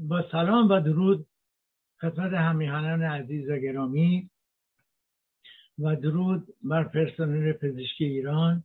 با, 0.00 0.24
سلام 0.32 0.68
و 0.68 0.80
درود 0.80 1.26
خدمت 2.00 2.32
همیهنان 2.32 3.02
عزیز 3.02 3.50
و 3.50 3.58
گرامی 3.58 4.30
و 5.78 5.96
درود 5.96 6.54
بر 6.62 6.84
پرسنل 6.84 7.52
پزشکی 7.52 8.04
ایران 8.04 8.64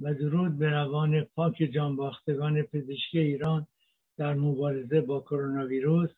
و 0.00 0.14
درود 0.14 0.58
به 0.58 0.70
روان 0.70 1.20
پاک 1.20 1.56
جانباختگان 1.74 2.62
پزشکی 2.62 3.18
ایران 3.18 3.66
در 4.16 4.34
مبارزه 4.34 5.00
با 5.00 5.20
کرونا 5.20 5.66
ویروس 5.66 6.10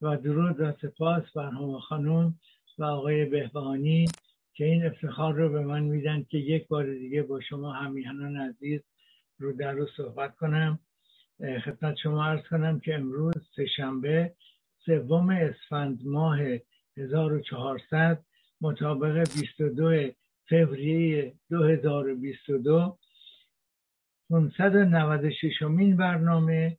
و 0.00 0.16
درود 0.16 0.60
و 0.60 0.72
سپاس 0.82 1.22
بر 1.34 1.50
همه 1.50 1.80
خانم 1.80 2.34
و 2.78 2.84
آقای 2.84 3.24
بهبهانی 3.24 4.06
که 4.54 4.64
این 4.64 4.86
افتخار 4.86 5.34
رو 5.34 5.48
به 5.48 5.60
من 5.60 5.82
میدن 5.82 6.22
که 6.22 6.38
یک 6.38 6.68
بار 6.68 6.94
دیگه 6.94 7.22
با 7.22 7.40
شما 7.40 7.72
همیهنان 7.72 8.36
عزیز 8.36 8.80
رو 9.38 9.52
در 9.52 9.72
رو 9.72 9.86
صحبت 9.96 10.36
کنم. 10.36 10.78
خدمت 11.40 11.96
شما 11.96 12.24
ارز 12.24 12.42
کنم 12.50 12.80
که 12.80 12.94
امروز 12.94 13.34
سهشنبه 13.56 14.34
سوم 14.86 15.30
اسفند 15.30 16.06
ماه 16.06 16.38
1400 16.96 18.24
مطابق 18.60 19.18
22 19.18 20.10
فوریه 20.48 21.34
2022 21.50 22.98
596 24.30 25.62
مین 25.62 25.96
برنامه 25.96 26.78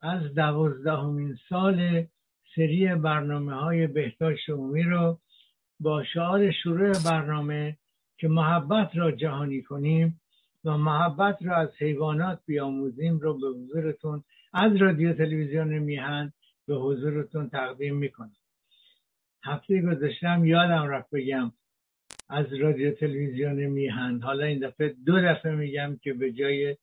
از 0.00 0.34
دوازدهمین 0.34 1.38
سال 1.48 2.06
سری 2.54 2.94
برنامه 2.94 3.54
های 3.54 3.86
بهداشت 3.86 4.50
عمومی 4.50 4.82
رو 4.82 5.18
با 5.80 6.04
شعار 6.04 6.52
شروع 6.52 6.92
برنامه 7.04 7.76
که 8.18 8.28
محبت 8.28 8.90
را 8.94 9.10
جهانی 9.12 9.62
کنیم. 9.62 10.21
و 10.64 10.78
محبت 10.78 11.38
را 11.42 11.56
از 11.56 11.68
حیوانات 11.78 12.40
بیاموزیم 12.46 13.18
رو 13.18 13.38
به 13.38 13.46
حضورتون 13.48 14.24
از 14.52 14.76
رادیو 14.76 15.12
تلویزیون 15.12 15.78
میهن 15.78 16.32
به 16.66 16.74
حضورتون 16.74 17.48
تقدیم 17.48 17.96
می‌کنم. 17.96 18.36
هفته 19.44 19.82
گذاشتم 19.82 20.44
یادم 20.44 20.88
رفت 20.88 21.10
بگم 21.10 21.52
از 22.28 22.54
رادیو 22.54 22.90
تلویزیون 22.90 23.66
میهن. 23.66 24.20
حالا 24.22 24.44
این 24.44 24.58
دفعه 24.58 24.94
دو 25.06 25.20
دفعه 25.20 25.54
میگم 25.54 25.98
که 26.02 26.12
به 26.12 26.32
جای 26.32 26.76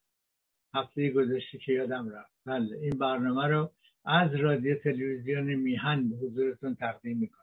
هفته 0.73 1.09
گذشته 1.09 1.57
که 1.57 1.73
یادم 1.73 2.09
رفت. 2.09 2.31
بله 2.45 2.77
این 2.77 2.97
برنامه 2.97 3.47
رو 3.47 3.71
از 4.05 4.35
رادیو 4.35 4.75
تلویزیون 4.75 5.53
میهن 5.55 6.09
به 6.09 6.15
حضورتون 6.15 6.75
تقدیم 6.75 7.17
می‌کنم. 7.17 7.39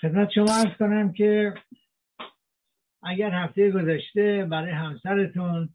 خدمت 0.00 0.30
شما 0.34 0.54
ارز 0.54 0.76
کنم 0.78 1.12
که 1.12 1.54
اگر 3.02 3.30
هفته 3.30 3.70
گذشته 3.70 4.44
برای 4.50 4.70
همسرتون 4.70 5.68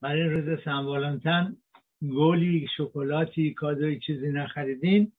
برای 0.00 0.22
روز 0.22 0.60
سنوالانتن 0.64 1.56
گلی 2.02 2.68
شکلاتی 2.76 3.54
کادوی 3.54 4.00
چیزی 4.00 4.28
نخریدین 4.28 5.12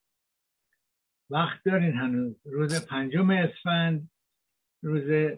وقت 1.30 1.64
دارین 1.64 1.94
هنوز. 1.94 2.36
روز 2.46 2.88
پنجم 2.88 3.30
اسفند 3.30 4.10
روز 4.82 5.38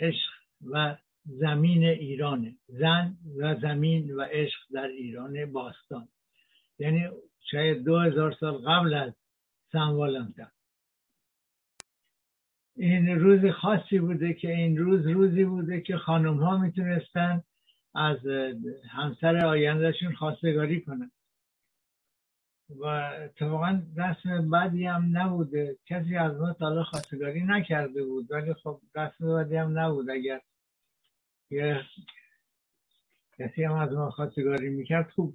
عشق 0.00 0.32
و 0.70 0.96
زمین 1.24 1.84
ایرانه 1.84 2.56
زن 2.66 3.16
و 3.36 3.54
زمین 3.54 4.14
و 4.14 4.22
عشق 4.22 4.60
در 4.72 4.86
ایران 4.86 5.52
باستان. 5.52 6.08
یعنی 6.78 7.08
شاید 7.40 7.84
دو 7.84 7.98
هزار 7.98 8.32
سال 8.32 8.58
قبل 8.58 8.94
از 8.94 9.12
سنوالانتن 9.72 10.50
این 12.78 13.20
روز 13.20 13.52
خاصی 13.52 13.98
بوده 13.98 14.34
که 14.34 14.50
این 14.50 14.76
روز 14.76 15.06
روزی 15.06 15.44
بوده 15.44 15.80
که 15.80 15.96
خانم 15.96 16.36
ها 16.36 16.58
می‌تونستن 16.58 17.42
از 17.94 18.18
همسر 18.90 19.46
آیندهشون 19.46 20.14
خواستگاری 20.14 20.80
کنن. 20.80 21.10
و 22.70 22.84
اتفاقا 22.84 23.82
رسم 23.96 24.50
بدی 24.50 24.86
هم 24.86 25.18
نبوده. 25.18 25.76
کسی 25.86 26.16
از 26.16 26.40
ما 26.40 26.52
تا 26.52 26.84
خواستگاری 26.84 27.44
نکرده 27.44 28.04
بود 28.04 28.30
ولی 28.30 28.54
خب 28.54 28.80
رسم 28.94 29.34
بدی 29.36 29.56
هم 29.56 29.78
نبود. 29.78 30.10
اگر 30.10 30.40
کسی 33.38 33.64
هم 33.64 33.72
از 33.72 33.92
ما 33.92 34.10
خواستگاری 34.10 34.68
می‌کرد 34.68 35.10
خوب. 35.10 35.34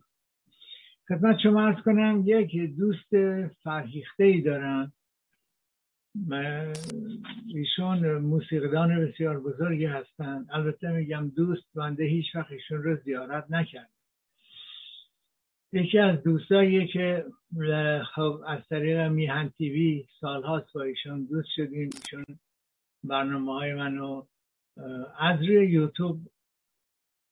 خدمت 1.08 1.40
شما 1.44 1.66
ارز 1.66 1.84
کنم 1.84 2.24
یک 2.26 2.76
دوست 2.78 3.16
فرهیخته 3.64 4.24
ای 4.24 4.42
دارم 4.42 4.94
ایشون 7.48 8.18
موسیقیدان 8.18 9.06
بسیار 9.06 9.40
بزرگی 9.40 9.86
هستند. 9.86 10.48
البته 10.52 10.92
میگم 10.92 11.30
دوست 11.30 11.64
بنده 11.76 12.04
هیچ 12.04 12.36
وقت 12.36 12.52
ایشون 12.52 12.84
رو 12.84 12.96
زیارت 12.96 13.52
نکرد 13.52 13.90
یکی 15.72 16.00
از 16.00 16.24
دوستایی 16.24 16.88
که 16.88 17.26
خب 18.16 18.42
از 18.48 18.68
طریق 18.70 19.00
میهن 19.00 19.50
تیوی 19.50 20.06
سالهاست 20.20 20.74
با 20.74 20.82
ایشون 20.84 21.26
دوست 21.26 21.50
شدیم. 21.56 21.90
ایشون 22.04 22.40
برنامه 23.04 23.54
های 23.54 23.74
منو 23.74 24.24
از 25.20 25.40
روی 25.40 25.72
یوتیوب 25.72 26.20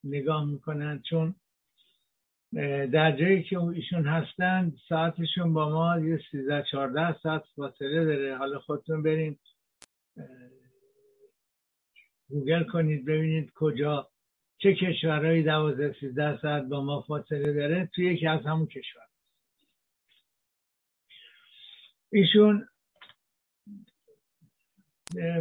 نگاه 0.03 0.45
می‌کنن 0.45 1.01
چون 1.09 1.35
در 2.91 3.17
جایی 3.17 3.43
که 3.43 3.59
ایشون 3.59 4.07
هستن 4.07 4.73
ساعتشون 4.89 5.53
با 5.53 5.69
ما 5.69 5.99
یه 5.99 6.19
13 6.31 6.63
14 6.71 7.19
ساعت 7.23 7.43
فاصله 7.55 8.05
داره. 8.05 8.37
حالا 8.37 8.59
خودتون 8.59 9.03
برین 9.03 9.39
گوگل 12.29 12.63
کنید 12.63 13.05
ببینید 13.05 13.51
کجا 13.55 14.09
چه 14.57 14.75
کشورهایی 14.75 15.43
12 15.43 15.95
13 15.99 16.41
ساعت 16.41 16.63
با 16.63 16.81
ما 16.83 17.01
فاصله 17.01 17.53
داره. 17.53 17.89
توی 17.95 18.13
یکی 18.13 18.27
از 18.27 18.45
همون 18.45 18.67
کشور. 18.67 19.07
ایشون 22.11 22.67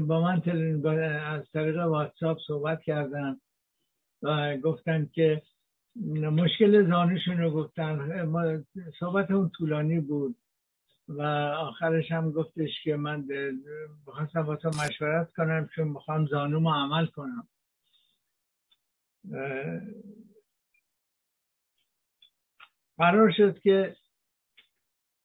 با 0.01 0.21
من 0.21 0.43
از 1.21 1.51
طریق 1.53 1.77
واتساپ 1.77 2.39
صحبت 2.47 2.83
کردن 2.83 3.41
و 4.23 4.57
گفتن 4.57 5.11
که 5.15 5.43
مشکل 5.97 6.91
زانوشون 6.91 7.39
رو 7.39 7.51
گفتن 7.51 8.25
صحبت 9.01 9.31
اون 9.31 9.49
طولانی 9.49 10.01
بود 10.01 10.37
و 11.09 11.23
آخرش 11.59 12.13
هم 12.13 12.33
گفتش 12.33 12.71
که 12.85 12.97
من 12.97 13.29
بخواستم 14.07 14.43
با 14.43 14.57
تو 14.57 14.69
مشورت 14.69 15.33
کنم 15.33 15.69
چون 15.75 15.89
می‌خوام 15.89 16.27
زانوم 16.27 16.69
عمل 16.69 17.07
کنم. 17.07 17.49
قرار 22.99 23.33
شد 23.37 23.59
که 23.59 23.97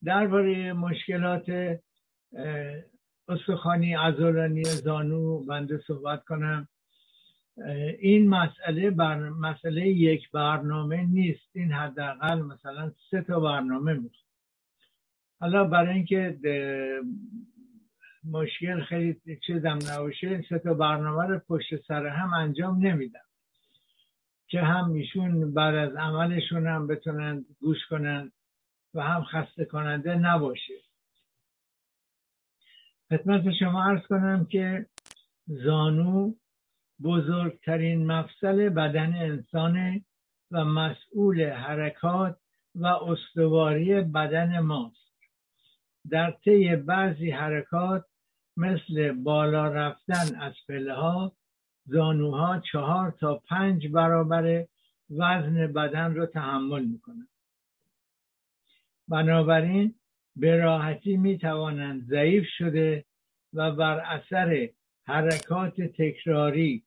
درباره 0.03 0.73
مشکلات 0.73 1.79
استخوانی 3.27 3.95
عضلانی 3.95 4.63
زانو 4.63 5.45
بنده 5.45 5.83
صحبت 5.87 6.23
کنم. 6.23 6.67
این 7.99 8.29
مسئله 8.29 8.89
بر 8.89 9.29
مسئله 9.29 9.87
یک 9.87 10.31
برنامه 10.31 11.03
نیست. 11.03 11.49
این 11.53 11.71
حداقل 11.71 12.41
مثلا 12.41 12.91
سه 13.11 13.21
تا 13.21 13.39
برنامه 13.39 13.93
می‌خواد 13.93 14.25
حالا 15.39 15.63
برای 15.63 15.93
اینکه 15.93 16.39
مشکل 18.31 18.81
خیلی 18.81 19.39
چیزم 19.47 19.79
نباشه 19.91 20.45
سه 20.49 20.59
تا 20.59 20.73
برنامه 20.73 21.25
رو 21.25 21.39
پشت 21.39 21.85
سر 21.87 22.07
هم 22.07 22.33
انجام 22.33 22.85
نمیدم. 22.85 23.19
که 24.47 24.61
هم 24.61 24.93
ایشون 24.93 25.53
بعد 25.53 25.75
از 25.75 25.95
عملشون 25.95 26.67
هم 26.67 26.87
بتونن 26.87 27.45
گوش 27.59 27.77
کنن 27.89 28.31
و 28.93 29.01
هم 29.01 29.23
خسته 29.23 29.65
کننده 29.65 30.15
نباشه. 30.15 30.73
خدمت 33.09 33.53
شما 33.59 33.83
ارز 33.83 34.01
کنم 34.07 34.45
که 34.45 34.85
زانو 35.47 36.33
بزرگترین 37.03 38.05
مفصل 38.05 38.69
بدن 38.69 39.13
انسانه 39.13 40.05
و 40.51 40.65
مسئول 40.65 41.49
حرکات 41.49 42.37
و 42.75 42.85
استواری 42.85 44.01
بدن 44.01 44.59
ماست. 44.59 45.13
در 46.09 46.31
طی 46.31 46.75
بعضی 46.75 47.31
حرکات 47.31 48.05
مثل 48.57 49.11
بالا 49.11 49.67
رفتن 49.67 50.35
از 50.35 50.53
پله 50.67 50.93
ها 50.93 51.35
زانوها 51.85 52.59
چهار 52.71 53.11
تا 53.11 53.35
پنج 53.35 53.87
برابر 53.87 54.65
وزن 55.09 55.67
بدن 55.67 56.15
رو 56.15 56.25
تحمل 56.25 56.85
می‌کنند. 56.85 57.29
بنابراین 59.07 59.95
به 60.35 60.57
راحتی 60.57 61.17
می 61.17 61.37
توانند 61.37 62.03
ضعیف 62.03 62.45
شده 62.57 63.05
و 63.53 63.71
بر 63.71 63.99
اثر 63.99 64.69
حرکات 65.07 65.81
تکراری 65.81 66.84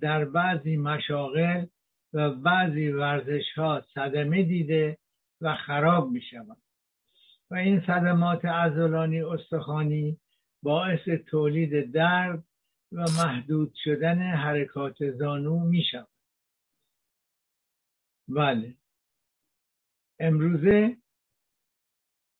در 0.00 0.24
بعضی 0.24 0.76
مشاغل 0.76 1.66
و 2.12 2.30
بعضی 2.30 2.88
ورزش 2.88 3.52
ها 3.56 3.84
صدمه 3.94 4.42
دیده 4.42 4.98
و 5.40 5.54
خراب 5.54 6.10
می 6.10 6.20
شود 6.20 6.56
و 7.50 7.54
این 7.54 7.80
صدمات 7.86 8.44
ازولانی 8.44 9.22
استخوانی 9.22 10.18
باعث 10.62 11.08
تولید 11.08 11.92
درد 11.92 12.44
و 12.92 13.00
محدود 13.00 13.74
شدن 13.84 14.18
حرکات 14.18 15.10
زانو 15.10 15.58
می 15.58 15.82
شود 15.90 16.08
بله. 18.28 18.74
امروزه 20.18 20.96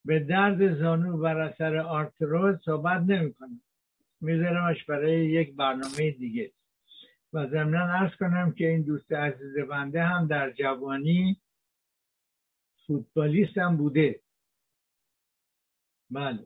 به 0.04 0.20
درد 0.20 0.78
زانو 0.78 1.18
بر 1.18 1.40
اثر 1.40 1.76
آرتروز 1.76 2.58
صحبت 2.64 3.02
نمی 3.02 3.34
کنم 3.34 3.60
میذارمش 4.20 4.84
برای 4.84 5.26
یک 5.26 5.56
برنامه 5.56 6.10
دیگه. 6.10 6.52
و 7.34 7.46
ضمنا 7.46 7.84
ارز 7.84 8.16
کنم 8.16 8.52
که 8.52 8.68
این 8.68 8.82
دوست 8.82 9.12
عزیز 9.12 9.58
بنده 9.58 10.02
هم 10.02 10.26
در 10.26 10.50
جوانی 10.50 11.40
فوتبالیست 12.86 13.58
هم 13.58 13.76
بوده. 13.76 14.20
بله. 16.10 16.44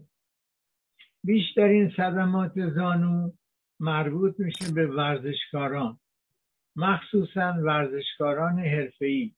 بیشترین 1.25 1.93
صدمات 1.97 2.53
زانو 2.71 3.33
مربوط 3.81 4.41
میشه 4.41 4.73
به 4.75 4.87
ورزشکاران 4.87 6.01
مخصوصا 6.77 7.55
ورزشکاران 7.63 8.59
حرفه‌ای. 8.59 9.35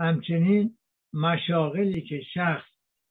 همچنین 0.00 0.78
مشاغلی 1.12 2.02
که 2.02 2.20
شخص 2.34 2.68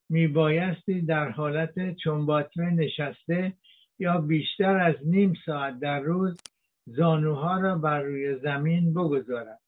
میبایستی 0.09 1.01
در 1.01 1.29
حالت 1.29 1.95
چنباتمه 1.95 2.69
نشسته 2.69 3.53
یا 3.99 4.21
بیشتر 4.21 4.79
از 4.79 4.95
نیم 5.05 5.33
ساعت 5.45 5.79
در 5.79 5.99
روز 5.99 6.41
زانوها 6.85 7.59
را 7.59 7.77
بر 7.77 8.01
روی 8.01 8.39
زمین 8.39 8.93
بگذارد 8.93 9.59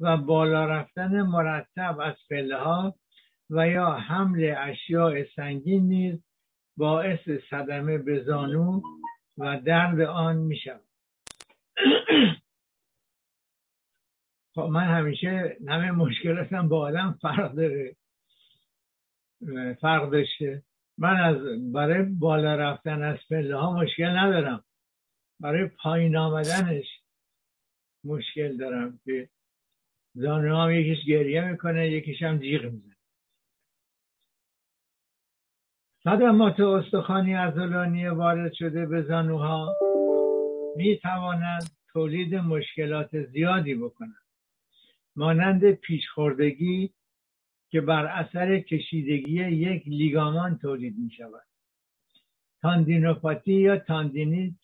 و 0.00 0.16
بالا 0.16 0.64
رفتن 0.64 1.22
مرتب 1.22 2.00
از 2.00 2.14
پله 2.30 2.56
ها 2.56 2.94
و 3.50 3.68
یا 3.68 3.90
حمل 3.90 4.54
اشیاء 4.58 5.24
سنگین 5.36 5.88
نیز 5.88 6.24
باعث 6.76 7.28
صدمه 7.50 7.98
به 7.98 8.22
زانو 8.24 8.80
و 9.38 9.60
درد 9.60 10.00
آن 10.00 10.36
می 10.36 10.56
شود 10.56 10.88
خب 14.54 14.62
من 14.62 14.84
همیشه 14.84 15.56
همه 15.68 15.90
مشکلاتم 15.90 16.68
با 16.68 16.80
آدم 16.80 17.18
فرق 17.22 17.52
داره. 17.52 17.96
فرق 19.80 20.10
داشته. 20.10 20.62
من 20.98 21.20
از 21.20 21.36
برای 21.72 22.02
بالا 22.02 22.54
رفتن 22.54 23.02
از 23.02 23.18
پله 23.30 23.56
ها 23.56 23.72
مشکل 23.72 24.06
ندارم. 24.06 24.64
برای 25.40 25.66
پایین 25.66 26.16
آمدنش 26.16 26.86
مشکل 28.04 28.56
دارم 28.56 29.00
که 29.04 29.28
زانو 30.14 30.56
هم 30.56 30.70
یکیش 30.70 31.04
گریه 31.06 31.50
می‌کنه 31.50 31.90
یکیش 31.90 32.22
هم 32.22 32.38
جیغ 32.38 32.64
می‌زنه. 32.64 32.96
صدمات 36.04 36.60
استخوانی 36.60 37.34
ازولانی 37.34 38.08
وارد 38.08 38.52
شده 38.52 38.86
به 38.86 39.02
زانوها 39.02 39.76
می 40.76 40.98
توانند 40.98 41.70
تولید 41.92 42.34
مشکلات 42.34 43.22
زیادی 43.22 43.74
بکنند. 43.74 44.28
مانند 45.16 45.70
پیشخوردگی 45.72 46.94
که 47.70 47.80
بر 47.80 48.06
اثر 48.06 48.60
کشیدگی 48.60 49.44
یک 49.44 49.82
لیگامان 49.86 50.58
تولید 50.58 50.98
می 50.98 51.10
شود 51.10 51.46
تاندینوپاتی 52.62 53.52
یا 53.52 53.78
تاندینیت 53.78 54.54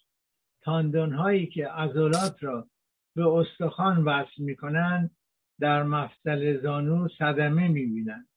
تاندون 0.65 1.13
هایی 1.13 1.47
که 1.47 1.69
عضلات 1.69 2.37
را 2.41 2.69
به 3.17 3.27
استخوان 3.27 4.05
وصل 4.05 4.43
می 4.43 4.57
کنند 4.57 5.17
در 5.61 5.83
مفصل 5.83 6.61
زانو 6.63 7.09
صدمه 7.09 7.69
می 7.69 7.87
بینند 7.87 8.29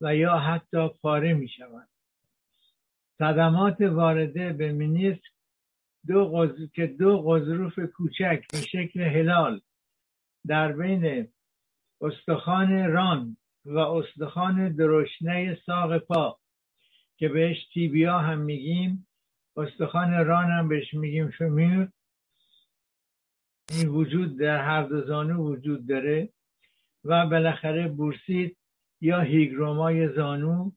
و 0.00 0.16
یا 0.16 0.38
حتی 0.38 0.88
پاره 0.88 1.34
می 1.34 1.48
شوند 1.48 1.88
صدمات 3.18 3.80
وارده 3.80 4.52
به 4.52 4.72
مینیسک 4.72 5.22
دو 6.06 6.48
که 6.74 6.86
دو 6.86 7.22
غضروف 7.22 7.78
کوچک 7.78 8.44
به 8.52 8.58
شکل 8.58 9.00
هلال 9.00 9.60
در 10.46 10.72
بین 10.72 11.28
استخوان 12.00 12.92
ران 12.92 13.36
و 13.64 13.78
استخوان 13.78 14.72
درشنه 14.76 15.58
ساق 15.66 15.98
پا 15.98 16.38
که 17.16 17.28
بهش 17.28 17.68
تیبیا 17.74 18.18
هم 18.18 18.38
میگیم 18.38 19.06
استخوان 19.56 20.26
ران 20.26 20.50
هم 20.50 20.68
بهش 20.68 20.94
میگیم 20.94 21.30
فمیر. 21.30 21.88
این 23.70 23.88
وجود 23.88 24.38
در 24.38 24.64
هر 24.64 24.82
دو 24.82 25.06
زانو 25.06 25.52
وجود 25.52 25.88
داره 25.88 26.28
و 27.04 27.26
بالاخره 27.26 27.88
بورسیت 27.88 28.52
یا 29.00 29.20
هیگرومای 29.20 30.14
زانو 30.14 30.70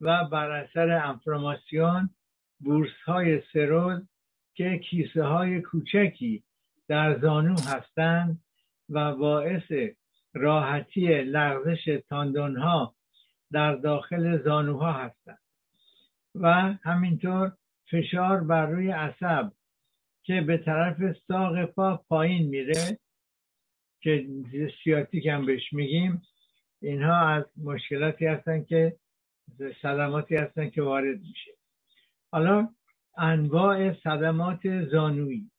و 0.00 0.24
بر 0.24 0.50
اثر 0.50 0.90
انفراماسیون 0.90 2.10
بورس 2.60 3.00
های 3.06 3.42
سروز 3.52 4.08
که 4.54 4.78
کیسه 4.78 5.22
های 5.22 5.60
کوچکی 5.60 6.44
در 6.88 7.18
زانو 7.18 7.60
هستند 7.60 8.40
و 8.88 9.14
باعث 9.14 9.72
راحتی 10.34 11.22
لغزش 11.22 12.00
تاندون 12.08 12.56
ها 12.56 12.94
در 13.52 13.74
داخل 13.74 14.42
زانوها 14.42 14.92
هستند. 14.92 15.38
و 16.34 16.52
همینطور 16.82 17.52
فشار 17.90 18.40
بر 18.40 18.66
روی 18.66 18.90
عصب 18.90 19.52
که 20.22 20.40
به 20.40 20.58
طرف 20.58 21.16
ساق 21.28 21.64
پا 21.64 22.04
پایین 22.08 22.48
میره 22.48 22.98
که 24.00 24.26
سیاتیک 24.84 25.26
هم 25.26 25.46
بهش 25.46 25.72
میگیم 25.72 26.22
اینها 26.82 27.28
از 27.28 27.44
مشکلاتی 27.56 28.26
هستن 28.26 28.64
که 28.64 28.96
صدماتی 29.82 30.36
هستن 30.36 30.70
که 30.70 30.82
وارد 30.82 31.20
میشه. 31.20 31.50
حالا 32.32 32.68
انواع 33.18 33.92
صدمات 33.92 34.84
زانویی. 34.84 35.50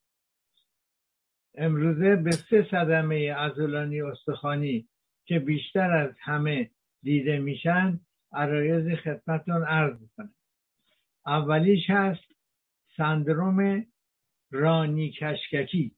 امروزه 1.56 2.16
به 2.16 2.32
سه 2.32 2.68
صدمه 2.72 3.36
ازولانی 3.38 4.02
استخوانی 4.02 4.88
که 5.26 5.40
بیشتر 5.40 5.92
از 5.92 6.12
همه 6.20 6.70
دیده 7.04 7.40
میشن 7.40 8.00
عرایز 8.34 9.00
خدمتون 9.00 9.64
عرض 9.64 10.02
می‌کنه 10.02 10.30
اولیش 11.28 11.90
هست 11.90 12.24
سندروم 12.98 13.86
رانی 14.52 15.12
کشککی. 15.12 15.96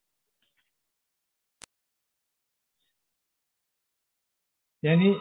یعنی 4.84 5.18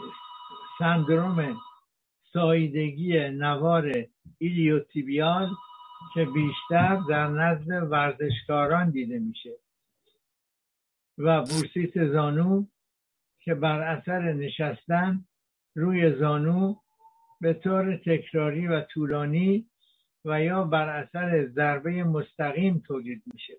سندروم 0.79 1.61
سایدگی 2.33 3.29
نوار 3.29 3.93
ایلیوتیبیال 4.39 5.49
که 6.15 6.25
بیشتر 6.25 7.01
در 7.09 7.29
نزد 7.29 7.91
ورزشکاران 7.91 8.91
دیده 8.91 9.19
میشه. 9.19 9.57
و 11.19 11.43
بورسیت 11.43 12.13
زانو 12.13 12.67
که 13.41 13.55
بر 13.55 13.81
اثر 13.81 14.33
نشستن 14.33 15.25
روی 15.75 16.19
زانو 16.19 16.77
به 17.41 17.55
طور 17.55 17.97
تکراری 17.97 18.67
و 18.67 18.81
طولانی 18.81 19.71
و 20.25 20.43
یا 20.43 20.65
بر 20.65 20.89
اثر 20.89 21.47
ضربه 21.47 22.05
مستقیم 22.05 22.83
تولید 22.87 23.23
میشه. 23.33 23.55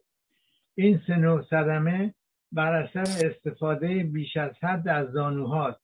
این 0.75 1.01
سه 1.07 1.41
صدمه 1.49 2.13
بر 2.51 2.73
اثر 2.73 3.27
استفاده 3.27 4.03
بیش 4.03 4.37
از 4.37 4.51
حد 4.63 4.87
از 4.87 5.11
زانوهاست 5.11 5.81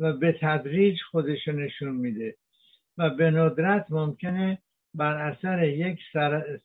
و 0.00 0.12
به 0.12 0.38
تدریج 0.40 0.98
خودشو 1.10 1.52
نشون 1.52 1.94
میده 1.94 2.36
و 2.98 3.10
به 3.10 3.30
ندرت 3.30 3.86
ممکنه 3.90 4.58
بر 4.94 5.30
اثر 5.30 5.64
یک 5.64 5.98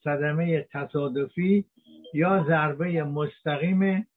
صدمه 0.03 0.67
تصادفی 0.71 1.65
یا 2.13 2.45
ضربه 2.47 3.03
مستقیم 3.03 4.07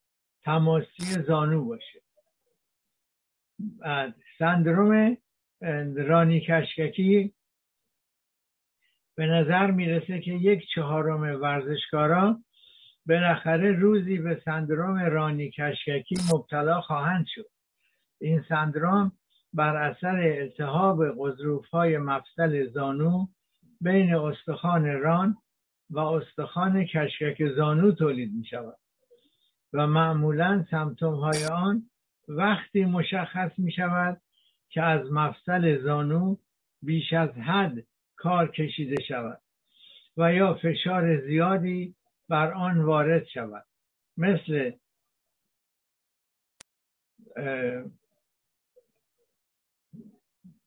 تماسی 0.45 1.05
زانو 1.27 1.65
باشه. 1.65 2.01
سندروم 4.39 5.17
رانی 5.97 6.41
کشککی 6.41 7.33
به 9.17 9.27
نظر 9.27 9.71
می‌رسه 9.71 10.21
که 10.21 10.31
یک 10.31 10.63
چهارم 10.75 11.41
ورزشکارا 11.43 12.39
بالاخره 13.07 13.73
روزی 13.73 14.19
به 14.19 14.43
سندروم 14.45 14.99
رانی 14.99 15.51
کشککی 15.51 16.15
مبتلا 16.35 16.81
خواهند 16.81 17.27
شد. 17.29 17.47
این 18.21 18.45
سندروم 18.49 19.13
بر 19.53 19.77
اثر 19.77 20.17
التهاب 20.41 20.99
قضروف 21.19 21.67
های 21.67 21.99
مفصل 21.99 22.69
زانو 22.69 23.27
بین 23.81 24.15
استخوان 24.15 24.85
ران 24.85 25.37
و 25.91 25.99
استخوان 25.99 26.85
کشکک 26.85 27.55
زانو 27.57 27.93
تولید 27.93 28.33
می 28.35 28.45
شود 28.45 28.77
و 29.73 29.87
معمولا 29.87 30.65
سمتوم 30.71 31.15
های 31.15 31.45
آن 31.45 31.83
وقتی 32.29 32.85
مشخص 32.85 33.59
می 33.59 33.73
شود 33.73 34.21
که 34.71 34.83
از 34.83 35.13
مفصل 35.13 35.83
زانو 35.83 36.37
بیش 36.83 37.13
از 37.13 37.31
حد 37.31 37.85
کار 38.17 38.51
کشیده 38.51 39.03
شود 39.03 39.41
و 40.17 40.35
یا 40.35 40.55
فشار 40.55 41.21
زیادی 41.27 41.95
بر 42.29 42.53
آن 42.53 42.81
وارد 42.83 43.27
شود. 43.27 43.65
مثل 44.17 44.73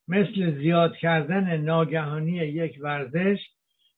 مثل 0.07 0.57
زیاد 0.57 0.95
کردن 0.95 1.57
ناگهانی 1.57 2.31
یک 2.31 2.77
ورزش 2.81 3.39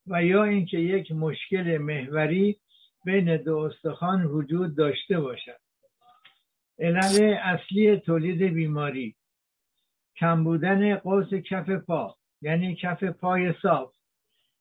و 0.06 0.24
یا 0.24 0.44
اینکه 0.44 0.78
یک 0.78 1.12
مشکل 1.12 1.78
محوری 1.78 2.60
بین 3.04 3.36
دو 3.36 3.56
استخوان 3.56 4.24
وجود 4.24 4.76
داشته 4.76 5.20
باشد. 5.20 5.60
علل 6.78 7.36
اصلی 7.42 7.96
تولید 7.96 8.42
بیماری 8.42 9.16
کم 10.16 10.44
بودن 10.44 10.96
قوس 10.96 11.34
کف 11.34 11.70
پا. 11.70 12.16
یعنی 12.42 12.76
کف 12.76 13.04
پای 13.04 13.54
صاف 13.62 13.94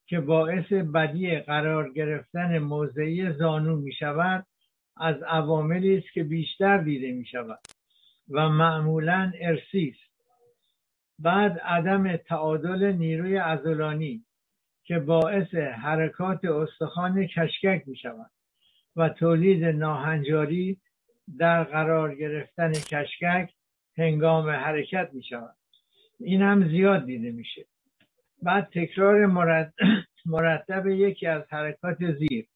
که 0.06 0.20
باعث 0.20 0.74
بدی 0.74 1.40
قرار 1.40 1.94
گرفتن 1.94 2.58
موضعی 2.58 3.34
زانو 3.34 3.76
می 3.76 3.94
شود 3.94 4.46
از 4.98 5.24
عواملی 5.24 5.98
است 5.98 6.14
که 6.14 6.24
بیشتر 6.24 6.78
دیده 6.78 7.12
می 7.12 7.26
شود 7.26 7.60
و 8.30 8.50
معمولا 8.50 9.32
ارسی 9.40 9.96
است. 9.96 10.12
بعد 11.20 11.60
عدم 11.60 12.18
تعادل 12.18 12.92
نیروی 12.92 13.38
عضلانی 13.38 14.26
که 14.84 15.00
باعث 15.00 15.54
حرکات 15.56 16.46
استخوان 16.46 17.28
کشکک 17.28 17.84
می 17.86 17.98
شود 17.98 18.32
و 18.96 19.10
تولید 19.10 19.66
ناهنجاری 19.66 20.78
در 21.38 21.64
قرار 21.64 22.16
گرفتن 22.16 22.72
کشکک 22.72 23.54
هنگام 23.98 24.50
حرکت 24.50 25.10
می 25.14 25.24
شود. 25.24 25.56
این 26.20 26.42
هم 26.42 26.70
زیاد 26.70 27.06
دیده 27.06 27.32
میشه. 27.32 27.66
بعد 28.42 28.70
تکرار 28.74 29.26
مرتب 30.26 30.88
یکی 30.88 31.28
از 31.28 31.44
حرکات 31.50 31.98
زیر. 32.12 32.48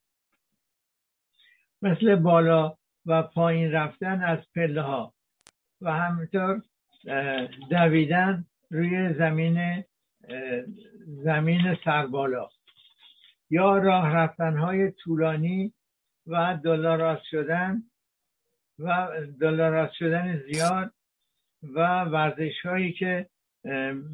مثل 1.81 2.15
بالا 2.15 2.77
و 3.05 3.23
پایین 3.23 3.71
رفتن 3.71 4.23
از 4.23 4.39
پله 4.55 4.81
ها 4.81 5.13
و 5.81 5.91
همینطور 5.91 6.61
دویدن 7.69 8.45
روی 8.71 9.13
زمین 9.13 9.83
زمین 11.07 11.77
سربالا. 11.85 12.49
یا 13.49 13.77
راه 13.77 14.15
رفتن 14.15 14.57
های 14.57 14.91
طولانی 14.91 15.73
و 16.27 16.57
دلاراست 16.63 17.23
شدن 17.23 17.83
و 18.79 19.09
دلاراست 19.39 19.93
شدن 19.93 20.37
زیاد 20.37 20.93
و 21.63 22.03
ورزش 22.03 22.65
هایی 22.65 22.93
که 22.93 23.29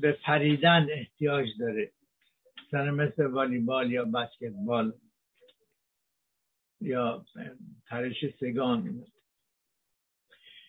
به 0.02 0.12
پریدن 0.24 0.88
احتیاج 0.92 1.48
داره. 1.60 1.92
مثلا 2.68 2.92
مثل 2.92 3.26
والیبال 3.26 3.92
یا 3.92 4.06
بسکتبال 4.06 4.94
یا 6.82 7.26
پرش 7.88 8.26
سگان. 8.40 9.04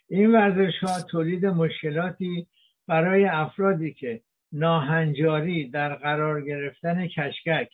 این 0.09 0.33
ورزش 0.33 0.79
ها 0.83 1.03
تولید 1.03 1.47
مشکلاتی 1.47 2.47
برای 2.87 3.25
افرادی 3.25 3.93
که 3.93 4.23
ناهنجاری 4.53 5.69
در 5.69 5.95
قرار 5.95 6.41
گرفتن 6.43 7.07
کشکک 7.07 7.69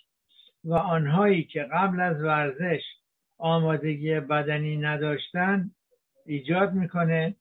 و 0.64 0.74
آنهایی 0.74 1.44
که 1.44 1.62
قبل 1.72 2.00
از 2.00 2.20
ورزش 2.20 2.82
آمادگی 3.38 4.20
بدنی 4.20 4.76
نداشتن 4.76 5.70
ایجاد 6.26 6.72
می‌کنه 6.72 7.34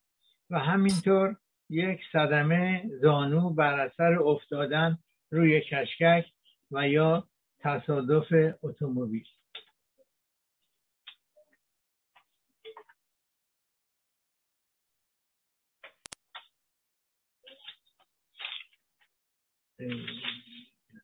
و 0.50 0.60
همینطور 0.60 1.36
یک 1.70 2.00
صدمه 2.14 2.90
زانو 3.02 3.50
بر 3.50 3.80
اثر 3.80 4.20
افتادن 4.20 4.98
روی 5.32 5.62
کشکک 5.62 6.26
و 6.72 6.88
یا 6.90 7.28
تصادف 7.60 8.28
اتومبیل. 8.64 9.26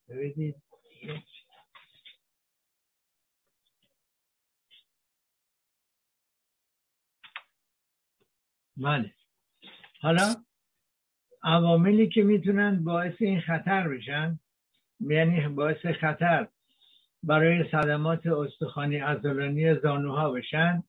ببینید. 0.10 0.56
بله. 8.78 9.14
حالا 10.02 10.36
عواملی 11.44 12.10
که 12.10 12.24
می‌تونن 12.24 12.84
باعث 12.84 13.14
این 13.20 13.42
خطر 13.42 13.88
بشن 13.88 14.40
یعنی 15.00 15.48
باعث 15.48 15.86
خطر 15.86 16.48
برای 17.24 17.64
صدمات 17.72 18.28
استخوانی 18.28 18.98
عضلانی 18.98 19.76
زانوها 19.76 20.32
بشن 20.32 20.84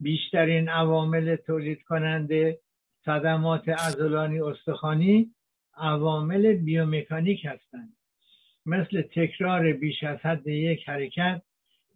بیشترین 0.00 0.68
عوامل 0.68 1.36
تولید 1.36 1.82
کننده 1.82 2.58
صدمات 3.04 3.68
عضلانی 3.68 4.40
استخوانی 4.40 5.30
عوامل 5.76 6.52
بیومکانیک 6.52 7.44
هستند. 7.44 7.92
مثل 8.66 9.02
تکرار 9.02 9.72
بیش 9.72 10.04
از 10.04 10.18
حد 10.18 10.46
یک 10.46 10.88
حرکت 10.88 11.42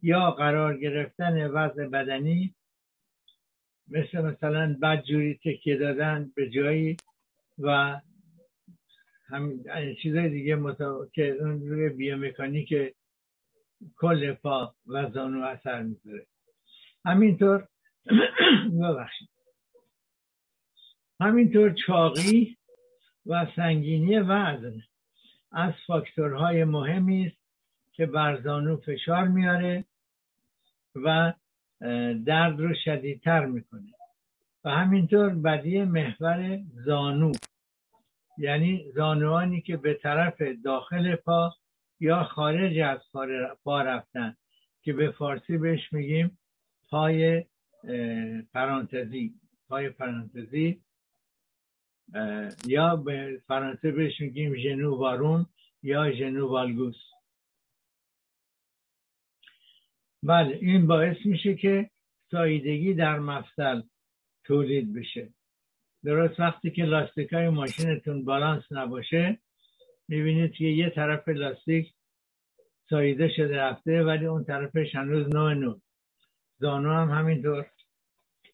یا 0.02 0.30
قرار 0.30 0.78
گرفتن 0.78 1.46
وضع 1.46 1.86
بدنی 1.86 2.54
مثل 3.88 4.20
مثلا 4.20 4.76
بدجوری 4.82 5.34
تکیه 5.44 5.76
دادن 5.76 6.30
به 6.34 6.50
جایی 6.50 6.96
و 7.62 8.00
همین 9.28 9.64
چیزای 10.02 10.28
دیگه. 10.28 10.58
که 11.12 11.30
اون 11.30 11.68
روی 11.68 11.88
بیومکانیک 11.88 12.94
کل 13.96 14.32
پا 14.32 14.74
و 14.86 15.10
زانو 15.10 15.42
اثر 15.44 15.82
می‌ذاره. 15.82 16.26
همینطور 17.04 17.68
ببخشید. 18.80 19.28
همینطور 21.20 21.74
چاقی 21.86 22.56
و 23.26 23.46
سنگینی 23.56 24.18
وزن 24.18 24.82
از 25.52 25.72
فاکتورهای 25.86 26.64
مهمی 26.64 27.26
است 27.26 27.36
که 27.92 28.06
بر 28.06 28.40
زانو 28.40 28.76
فشار 28.76 29.28
میاره 29.28 29.84
و 30.94 31.32
درد 32.26 32.60
رو 32.60 32.74
شدیدتر 32.84 33.46
می‌کنه. 33.46 33.92
و 34.64 34.70
همینطور 34.70 35.28
بدی 35.28 35.84
محور 35.84 36.60
زانو. 36.84 37.32
یعنی 38.40 38.92
زانوانی 38.94 39.60
که 39.60 39.76
به 39.76 39.94
طرف 39.94 40.42
داخل 40.64 41.16
پا 41.16 41.52
یا 42.00 42.24
خارج 42.24 42.78
از 42.78 42.98
پا 43.64 43.82
رفتن 43.82 44.36
که 44.82 44.92
به 44.92 45.10
فارسی 45.10 45.58
بهش 45.58 45.92
میگیم 45.92 46.38
پای 46.90 47.44
پرانتزی. 48.52 49.34
پای 49.68 49.88
پرانتزی. 49.90 50.82
یا 52.66 52.96
به 52.96 53.42
فرانسه 53.46 53.90
بهش 53.90 54.20
میگیم 54.20 54.56
ژنو 54.56 54.96
وارون 54.96 55.46
یا 55.82 56.12
ژنو 56.12 56.48
والگوس 56.48 56.96
بله 60.22 60.58
این 60.62 60.86
باعث 60.86 61.16
میشه 61.24 61.54
که 61.54 61.90
سایدگی 62.30 62.94
در 62.94 63.18
مفصل 63.18 63.82
تولید 64.44 64.94
بشه. 64.94 65.28
درست 66.04 66.40
وقتی 66.40 66.70
که 66.70 66.84
لاستیک 66.84 67.32
های 67.32 67.48
ماشینتون 67.48 68.24
بالانس 68.24 68.64
نباشه 68.70 69.38
می‌بینید 70.08 70.52
که 70.52 70.64
یه 70.64 70.90
طرف 70.90 71.28
لاستیک 71.28 71.94
ساییده 72.90 73.28
شده 73.28 73.56
رفته 73.56 74.02
ولی 74.04 74.26
اون 74.26 74.44
طرفش 74.44 74.94
هنوز 74.94 75.34
نوع 75.34 75.54
نو 75.54 75.78
زانو 76.58 76.92
هم 76.92 77.10
همینطور. 77.10 77.66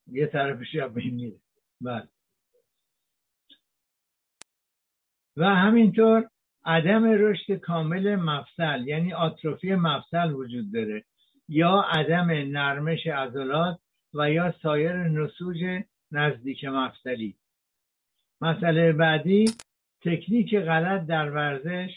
یه 0.07 0.27
طرفش 0.27 0.75
یا 0.75 0.89
میره 0.89 1.37
بله. 1.81 2.09
و 5.37 5.45
همینطور 5.45 6.29
عدم 6.65 7.05
رشد 7.05 7.53
کامل 7.53 8.17
مفصل 8.17 8.87
یعنی 8.87 9.13
آتروفی 9.13 9.75
مفصل 9.75 10.33
وجود 10.33 10.73
داره. 10.73 11.05
یا 11.49 11.81
عدم 11.81 12.31
نرمش 12.31 13.07
عضلات 13.07 13.81
و 14.15 14.31
یا 14.31 14.55
سایر 14.63 14.97
نسوج 14.97 15.83
نزدیک 16.13 16.65
مفصلی. 16.65 17.37
مسئله 18.41 18.93
بعدی 18.93 19.45
تکنیک 20.01 20.55
غلط 20.55 21.07
در 21.07 21.31
ورزش 21.31 21.91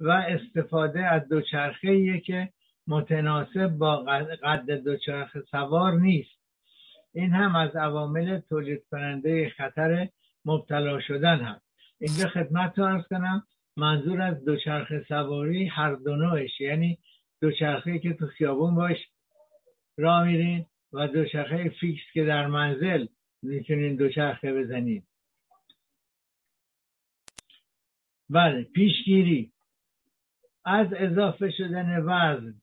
و 0.00 0.10
استفاده 0.10 1.06
از 1.06 1.28
دوچرخه 1.28 2.20
که 2.20 2.52
متناسب 2.86 3.68
با 3.68 3.96
قد 4.42 4.70
دوچرخه 4.70 5.40
سوار 5.40 5.92
نیست. 5.92 6.40
این 7.14 7.32
هم 7.32 7.56
از 7.56 7.76
عوامل 7.76 8.40
تولید 8.40 8.84
کننده 8.90 9.48
خطر 9.56 10.08
مبتلا 10.44 11.00
شدن 11.00 11.36
هست. 11.36 11.70
اینجا 12.00 12.28
خدمت 12.28 12.78
رو 12.78 12.84
ارز 12.84 13.04
کنم 13.06 13.46
منظور 13.76 14.22
از 14.22 14.44
دوچرخه 14.44 15.04
سواری 15.08 15.66
هر 15.66 15.94
دو 15.94 16.16
نوعش 16.16 16.60
یعنی 16.60 16.98
دوچرخه 17.40 17.98
که 17.98 18.12
تو 18.14 18.26
خیابون 18.26 18.74
باش 18.74 18.96
را 19.98 20.24
میرین 20.24 20.66
و 20.92 21.08
دوچرخه 21.08 21.68
فیکس 21.68 22.02
که 22.12 22.24
در 22.24 22.46
منزل 22.46 23.06
می‌تونین 23.42 23.96
دوچرخه 23.96 24.52
بزنید 24.52 25.04
بله 28.30 28.62
پیشگیری. 28.62 29.52
از 30.64 30.86
اضافه 30.92 31.50
شدن 31.50 32.02
وزن 32.04 32.54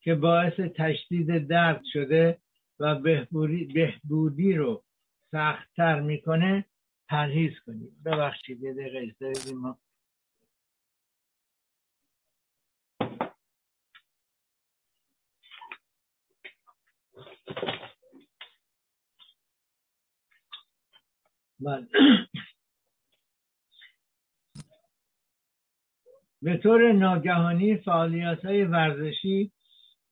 که 0.00 0.14
باعث 0.14 0.60
تشدید 0.60 1.48
درد 1.48 1.82
شده 1.92 2.38
و 2.80 2.94
بهبودی, 2.94 4.54
رو 4.54 4.84
سختتر 5.30 6.00
می‌کنه 6.00 6.64
پرهیز 7.08 7.52
کنید. 7.66 8.02
ببخشید 8.04 8.62
یه 8.62 8.72
دقیقه 8.72 9.54
ما. 9.54 9.78
بله. 21.64 21.86
به 26.42 26.56
طور 26.56 26.92
ناگهانی 26.92 27.76
فعالیت 27.76 28.44
های 28.44 28.64
ورزشی 28.64 29.52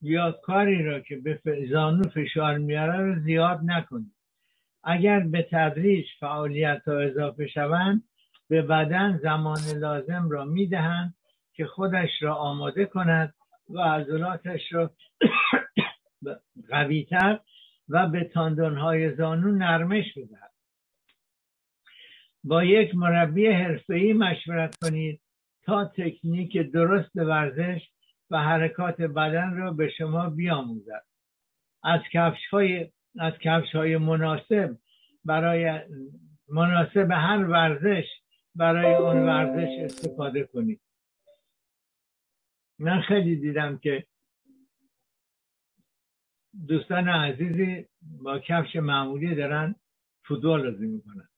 یا 0.02 0.32
کاری 0.32 0.82
را 0.82 1.00
که 1.00 1.16
به 1.16 1.40
زانو 1.72 2.08
فشار 2.08 2.58
میاره 2.58 3.00
رو 3.00 3.20
زیاد 3.20 3.60
نکنید. 3.64 4.14
اگر 4.84 5.20
به 5.20 5.48
تدریج 5.50 6.06
فعالیت 6.20 6.82
ها 6.86 6.98
اضافه 6.98 7.46
شوند 7.46 8.04
به 8.48 8.62
بدن 8.62 9.18
زمان 9.22 9.58
لازم 9.76 10.30
را 10.30 10.44
می‌دهند 10.44 11.14
که 11.54 11.66
خودش 11.66 12.10
را 12.20 12.34
آماده 12.34 12.84
کند 12.84 13.34
و 13.68 13.78
عضلاتش 13.80 14.72
را 14.72 14.90
قویتر 16.70 17.40
و 17.88 18.06
به 18.08 18.24
تاندونهای 18.24 19.14
زانو 19.16 19.52
نرمش 19.52 20.04
بدهد. 20.16 20.49
با 22.44 22.64
یک 22.64 22.94
مربی 22.94 23.46
حرفه‌ای 23.46 24.12
مشورت 24.12 24.76
کنید 24.82 25.20
تا 25.62 25.84
تکنیک 25.84 26.56
درست 26.56 27.16
ورزش 27.16 27.80
و 28.30 28.38
حرکات 28.38 29.02
بدن 29.02 29.56
را 29.56 29.72
به 29.72 29.90
شما 29.98 30.30
بیاموزد. 30.30 31.04
از 31.82 32.00
کفش 32.12 32.46
های 32.50 32.90
از 33.18 33.32
کفش 33.32 33.74
های 33.74 33.96
مناسب 33.96 34.76
برای 35.24 35.80
مناسب 36.48 37.10
هر 37.10 37.44
ورزش 37.44 38.04
برای 38.54 38.94
اون 38.94 39.22
ورزش 39.22 39.84
استفاده 39.84 40.44
کنید. 40.44 40.80
من 42.78 43.00
خیلی 43.00 43.36
دیدم 43.36 43.78
که 43.78 44.06
دوستان 46.68 47.08
عزیزی 47.08 47.86
با 48.02 48.38
کفش 48.38 48.76
معمولی 48.76 49.34
دارن 49.34 49.74
فوتبال 50.24 50.70
بازی 50.70 50.86
می‌کنن. 50.86 51.29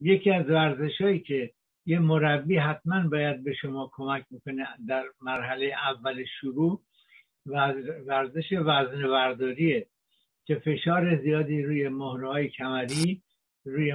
یکی 0.00 0.30
از 0.30 0.50
ورزش 0.50 1.00
هایی 1.00 1.20
که 1.20 1.50
یه 1.86 1.98
مربی 1.98 2.56
حتما 2.56 3.08
باید 3.08 3.44
به 3.44 3.54
شما 3.54 3.90
کمک 3.92 4.24
می‌کنه 4.30 4.66
در 4.88 5.04
مرحله 5.22 5.74
اول 5.90 6.24
شروع 6.40 6.82
ورزش 8.06 8.52
وزن 8.52 9.04
ورداریه 9.04 9.86
که 10.44 10.54
فشار 10.54 11.22
زیادی 11.22 11.62
روی 11.62 11.88
مهره 11.88 12.28
های 12.28 12.48
کمری 12.48 13.22
روی 13.64 13.92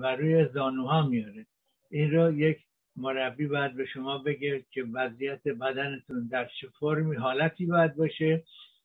و 0.00 0.16
روی 0.16 0.48
زانوها 0.54 1.06
میاره. 1.06 1.46
این 1.90 2.10
رو 2.10 2.38
یک 2.38 2.58
مربی 2.96 3.46
باید 3.46 3.74
به 3.74 3.86
شما 3.86 4.18
بگه 4.18 4.64
که 4.70 4.84
وضعیت 4.92 5.48
بدنتون 5.48 6.28
در 6.30 6.48
چه 6.60 6.68
فرمی 6.80 7.16
حالتی 7.16 7.66
باید 7.66 7.96
باشه 7.96 8.42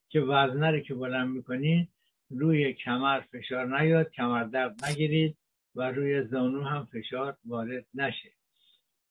که 0.08 0.20
وزنه 0.20 0.70
رو 0.70 0.80
که 0.80 0.94
بلند 0.94 1.28
می‌کنید 1.28 1.88
روی 2.30 2.72
کمر 2.72 3.20
فشار 3.20 3.80
نیاد 3.80 4.10
کمر 4.10 4.44
درد 4.44 4.84
نگیرید. 4.84 5.36
و 5.74 5.82
روی 5.82 6.22
زانو 6.22 6.62
هم 6.62 6.88
فشار 6.92 7.36
وارد 7.44 7.86
نشه. 7.94 8.32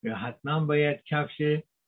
یا 0.03 0.15
حتما 0.15 0.65
باید 0.65 1.03
کفش 1.03 1.41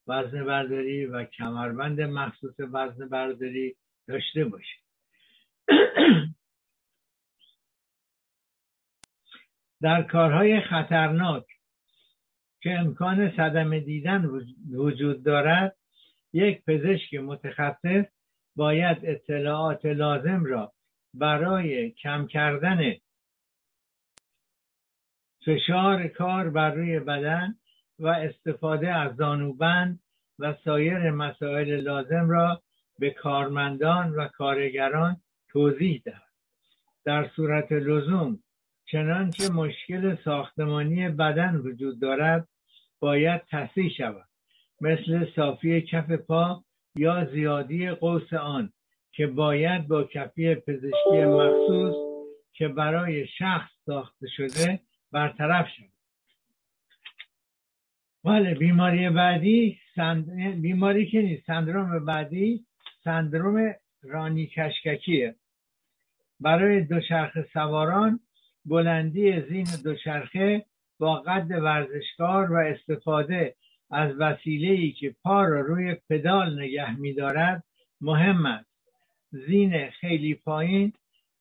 وزن 0.07 0.45
برداری 0.45 1.05
و 1.05 1.23
کمربند 1.23 2.01
مخصوص 2.01 2.55
وزن 2.60 3.10
برداری 3.10 3.75
داشته 4.07 4.45
باشه. 4.45 4.77
در 9.81 10.03
کارهای 10.03 10.62
خطرناک 10.62 11.45
که 12.62 12.71
امکان 12.79 13.31
صدمه 13.38 13.79
دیدن 13.79 14.25
وجود 14.73 15.23
دارد 15.23 15.77
یک 16.34 16.65
پزشک 16.65 17.13
متخصص 17.13 18.05
باید 18.55 18.97
اطلاعات 19.03 19.86
لازم 19.86 20.45
را 20.45 20.73
برای 21.13 21.91
کم 21.91 22.27
کردن 22.27 22.93
فشار 25.45 26.08
کار 26.08 26.49
بر 26.49 26.71
روی 26.71 26.99
بدن 26.99 27.56
و 27.99 28.08
استفاده 28.08 28.89
از 28.93 29.15
زانوبند 29.15 29.99
و 30.39 30.56
سایر 30.65 31.12
مسائل 31.12 31.82
لازم 31.82 32.30
را 32.30 32.62
به 32.99 33.10
کارمندان 33.10 34.15
و 34.15 34.27
کارگران 34.27 35.17
توضیح 35.49 36.01
دهد. 36.06 36.32
در 37.06 37.30
صورت 37.36 37.71
لزوم 37.71 38.39
چنانچه 38.86 39.51
مشکل 39.51 40.15
ساختمانی 40.25 41.10
بدن 41.10 41.56
وجود 41.56 42.01
دارد 42.01 42.47
باید 42.99 43.41
تصحیح 43.51 43.89
شود. 43.97 44.27
مثل 44.82 45.25
صافی 45.36 45.82
کف 45.82 46.12
پا 46.12 46.63
یا 46.95 47.25
زیادی 47.25 47.91
قوس 47.91 48.34
آن 48.34 48.73
که 49.12 49.27
باید 49.27 49.88
با 49.88 50.04
کفی 50.04 50.56
پزشکی 50.56 51.25
مخصوص 51.25 51.95
که 52.54 52.67
برای 52.67 53.27
شخص 53.27 53.71
ساخته 53.86 54.27
شده 54.27 54.80
برطرف 55.12 55.67
شد. 55.78 55.91
بله 58.24 58.54
بیماری 58.54 59.10
بعدی 59.10 59.80
سند... 59.95 60.32
بیماری 60.62 61.06
که 61.06 61.21
نیست 61.21 61.45
سندروم 61.47 62.06
بعدی 62.06 62.65
سندروم 63.04 63.74
رانی 64.04 64.47
کشککیه. 64.47 65.36
برای 66.39 66.82
دوچرخه 66.82 67.47
سواران 67.54 68.19
بلندی 68.65 69.41
زین 69.41 69.67
دوچرخه 69.84 70.65
با 71.00 71.15
قد 71.15 71.52
ورزشکار 71.52 72.54
و 72.54 72.56
استفاده 72.56 73.56
از 73.89 74.15
وسیله 74.19 74.91
که 74.91 75.15
پا 75.24 75.43
را 75.43 75.62
روی 75.62 75.95
پدال 76.10 76.60
نگه 76.60 77.00
میدارد 77.00 77.63
مهم 78.02 78.45
است. 78.45 78.71
زین 79.32 79.89
خیلی 79.89 80.34
پایین 80.34 80.93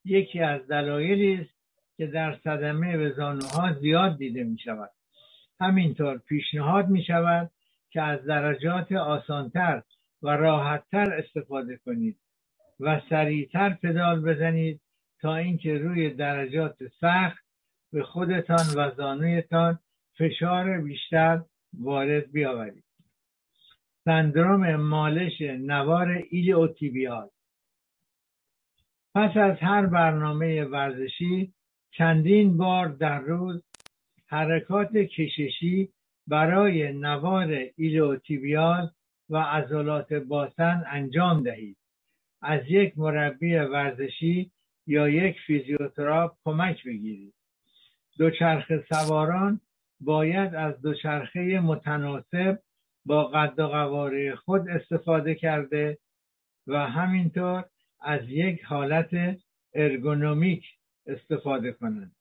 یکی 0.04 0.40
از 0.40 0.68
دلایلی 0.68 1.34
است 1.34 1.59
که 2.00 2.06
در 2.06 2.38
صدمه 2.44 2.96
به 2.96 3.10
زانوها 3.10 3.72
زیاد 3.72 4.18
دیده 4.18 4.44
می 4.44 4.58
شود 4.58 4.90
همینطور 5.60 6.18
پیشنهاد 6.18 6.88
می 6.88 7.04
شود 7.04 7.50
که 7.90 8.02
از 8.02 8.24
درجات 8.24 8.92
آسانتر 8.92 9.82
و 10.22 10.28
راحتتر 10.28 11.12
استفاده 11.12 11.76
کنید 11.76 12.16
و 12.80 13.00
سریعتر 13.10 13.70
پدال 13.82 14.20
بزنید 14.20 14.80
تا 15.20 15.36
اینکه 15.36 15.78
روی 15.78 16.10
درجات 16.10 16.76
سخت 17.00 17.44
به 17.92 18.02
خودتان 18.02 18.66
و 18.76 18.90
زانویتان 18.96 19.78
فشار 20.18 20.80
بیشتر 20.80 21.42
وارد 21.78 22.32
بیاورید. 22.32 22.84
سندروم 24.04 24.76
مالش 24.76 25.40
نوار 25.40 26.22
اوتیبیال 26.54 27.28
پس 29.14 29.36
از 29.36 29.56
هر 29.60 29.86
برنامه 29.86 30.64
ورزشی 30.64 31.54
چندین 31.90 32.56
بار 32.56 32.88
در 32.88 33.18
روز 33.18 33.62
حرکات 34.26 34.96
کششی 34.96 35.92
برای 36.26 36.92
نوار 36.92 37.66
ایلوتیبیال 37.76 38.90
و 39.30 39.36
عضلات 39.36 40.12
باسن 40.12 40.84
انجام 40.86 41.42
دهید. 41.42 41.76
از 42.42 42.60
یک 42.68 42.98
مربی 42.98 43.54
ورزشی 43.54 44.50
یا 44.86 45.08
یک 45.08 45.36
فیزیوتراپ 45.46 46.36
کمک 46.44 46.84
بگیرید. 46.84 47.34
دوچرخه 48.18 48.84
سواران 48.88 49.60
باید 50.00 50.54
از 50.54 50.82
دوچرخه 50.82 51.60
متناسب 51.60 52.58
با 53.04 53.24
قد 53.24 53.58
و 53.58 53.68
قواره 53.68 54.34
خود 54.34 54.68
استفاده 54.68 55.34
کرده 55.34 55.98
و 56.66 56.86
همینطور 56.86 57.64
از 58.00 58.20
یک 58.28 58.62
حالت 58.64 59.38
ارگونومیک 59.74 60.64
استفاده 61.06 61.72
کنند. 61.72 62.16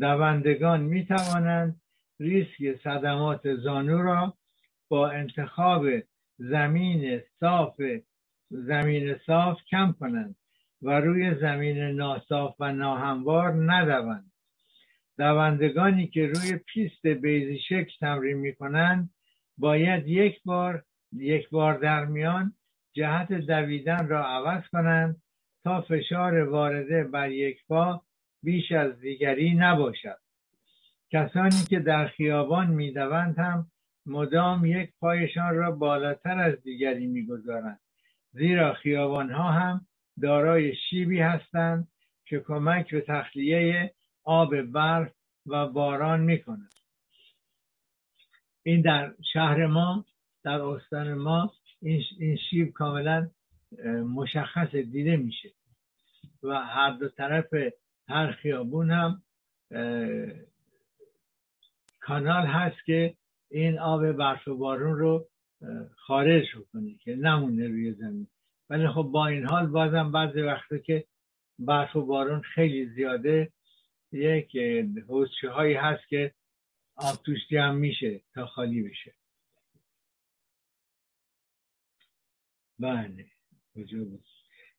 دوندگان 0.00 0.80
می 0.80 1.06
توانند 1.06 1.80
ریسک 2.20 2.80
صدمات 2.84 3.54
زانو 3.54 4.02
را 4.02 4.34
با 4.88 5.10
انتخاب 5.10 5.86
زمین 6.38 7.20
صاف 7.40 7.80
زمین 8.50 9.18
صاف 9.26 9.58
کم 9.70 9.92
کنند 10.00 10.36
و 10.82 11.00
روی 11.00 11.34
زمین 11.34 11.78
ناصاف 11.78 12.56
و 12.60 12.72
ناهموار 12.72 13.72
ندوند 13.72 14.32
دوندگانی 15.18 16.06
که 16.06 16.26
روی 16.26 16.56
پیست 16.56 17.06
بیضی 17.06 17.58
شکل 17.58 17.90
تمرین 18.00 18.36
می 18.36 18.54
کنند 18.54 19.10
باید 19.58 20.08
یک 20.08 20.42
بار 20.44 20.84
یک 21.12 21.50
بار 21.50 21.78
در 21.78 22.04
میان 22.04 22.52
جهت 22.92 23.32
دویدن 23.32 24.08
را 24.08 24.26
عوض 24.26 24.62
کنند 24.72 25.22
تا 25.68 25.80
فشار 25.80 26.34
وارده 26.34 27.04
بر 27.04 27.30
یک 27.30 27.66
پا 27.66 28.02
بیش 28.42 28.72
از 28.72 29.00
دیگری 29.00 29.54
نباشد. 29.54 30.18
کسانی 31.10 31.64
که 31.70 31.78
در 31.78 32.06
خیابان 32.06 32.66
می‌دوند 32.66 33.38
هم 33.38 33.66
مدام 34.06 34.66
یک 34.66 34.90
پایشان 35.00 35.54
را 35.54 35.70
بالاتر 35.70 36.38
از 36.38 36.62
دیگری 36.62 37.06
می‌گذارند. 37.06 37.80
زیرا 38.32 38.74
خیابان 38.74 39.30
ها 39.30 39.52
هم 39.52 39.86
دارای 40.22 40.74
شیبی 40.74 41.20
هستند 41.20 41.88
که 42.26 42.40
کمک 42.40 42.94
به 42.94 43.00
تخلیه 43.00 43.94
آب 44.24 44.62
برف 44.62 45.12
و 45.46 45.66
باران 45.66 46.20
می‌کنند 46.20 46.74
این 48.62 48.80
در 48.80 49.14
شهر 49.32 49.66
ما 49.66 50.04
در 50.44 50.60
استان 50.60 51.14
ما 51.14 51.52
این 51.82 52.36
شیب 52.50 52.72
کاملا 52.72 53.28
مشخص 54.14 54.74
دیده 54.74 55.16
میشه. 55.16 55.57
و 56.42 56.64
هر 56.64 56.90
دو 56.90 57.08
طرف 57.08 57.54
هر 58.08 58.32
خیابون 58.32 58.90
هم 58.90 59.22
کانال 62.00 62.46
هست 62.46 62.84
که 62.84 63.14
این 63.50 63.78
آب 63.78 64.12
برف 64.12 64.48
و 64.48 64.56
بارون 64.56 64.98
رو 64.98 65.28
خارج 65.96 66.44
کنه 66.72 66.94
که 66.94 67.16
نمونه 67.16 67.68
روی 67.68 67.92
زمین. 67.92 68.26
ولی 68.70 68.88
خب 68.88 69.02
با 69.02 69.26
این 69.26 69.46
حال 69.46 69.66
بازم 69.66 70.12
بعضی 70.12 70.40
وقتا 70.40 70.78
که 70.78 71.04
برف 71.58 71.96
و 71.96 72.06
بارون 72.06 72.40
خیلی 72.40 72.86
زیاده 72.86 73.52
یک 74.12 74.56
حوزچه 75.08 75.50
هایی 75.50 75.74
هست 75.74 76.08
که 76.08 76.34
آب 76.96 77.16
توش 77.24 77.52
هم 77.52 77.76
میشه 77.76 78.20
تا 78.34 78.46
خالی 78.46 78.82
بشه. 78.82 79.14
بله 82.78 83.26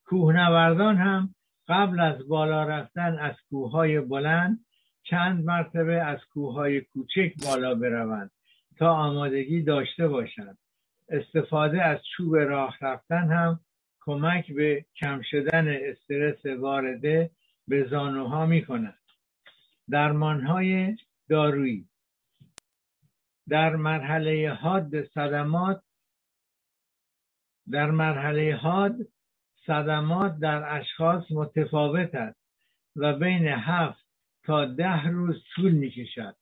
کوهنوردان 0.05 0.97
هم 0.97 1.35
قبل 1.69 1.99
از 1.99 2.27
بالا 2.27 2.63
رفتن 2.63 3.17
از 3.19 3.36
کوههای 3.49 3.99
بلند 3.99 4.65
چند 5.03 5.45
مرتبه 5.45 6.01
از 6.01 6.19
کوههای 6.34 6.82
کوچک 6.82 7.34
بالا 7.45 7.75
بروند 7.75 8.32
تا 8.77 8.91
آمادگی 8.93 9.62
داشته 9.62 10.08
باشند. 10.08 10.58
استفاده 11.10 11.84
از 11.84 11.99
چوب 12.17 12.36
راه 12.36 12.77
رفتن 12.82 13.32
هم 13.32 13.60
کمک 14.01 14.51
به 14.51 14.86
کم 14.95 15.21
شدن 15.21 15.67
استرس 15.67 16.45
وارده 16.45 17.32
به 17.67 17.88
زانوها 17.89 18.45
می 18.45 18.65
کند. 18.65 18.99
درمانهای 19.89 20.95
دارویی. 21.29 21.89
در 23.49 23.75
مرحله 23.75 24.51
حاد 24.62 25.05
صدمات 25.05 25.84
در 27.71 27.91
مرحله 27.91 28.55
حاد 28.55 28.95
صدمات 29.69 30.39
در 30.39 30.79
اشخاص 30.79 31.23
متفاوت 31.32 32.15
است 32.15 32.39
و 32.95 33.13
بین 33.13 33.47
هفت 33.47 34.05
تا 34.43 34.65
ده 34.65 35.08
روز 35.08 35.43
طول 35.55 35.71
می 35.71 35.91
کشد 35.91 36.36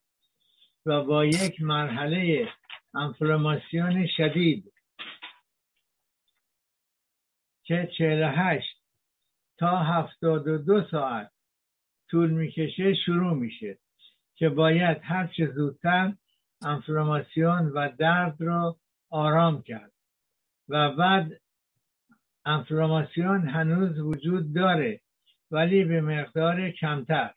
و 0.85 1.03
با 1.03 1.25
یک 1.25 1.61
مرحله 1.61 2.47
انفلاماسیون 2.95 4.07
شدید 4.07 4.73
که 7.63 7.89
48 7.97 8.77
تا 9.57 9.77
72 9.77 10.83
ساعت 10.91 11.31
طول 12.09 12.29
می‌کشه 12.29 12.93
شروع 12.93 13.33
میشه 13.33 13.77
که 14.35 14.49
باید 14.49 14.97
هرچه 15.01 15.45
زودتر 15.45 16.13
انفلاماسیون 16.61 17.71
و 17.75 17.89
درد 17.97 18.41
رو 18.41 18.77
آرام 19.09 19.61
کرد 19.61 19.91
و 20.69 20.91
بعد 20.91 21.41
انفلاماسیون 22.47 23.47
هنوز 23.47 23.99
وجود 23.99 24.53
داره 24.53 25.01
ولی 25.51 25.83
به 25.83 26.01
مقدار 26.01 26.71
کمتر. 26.71 27.33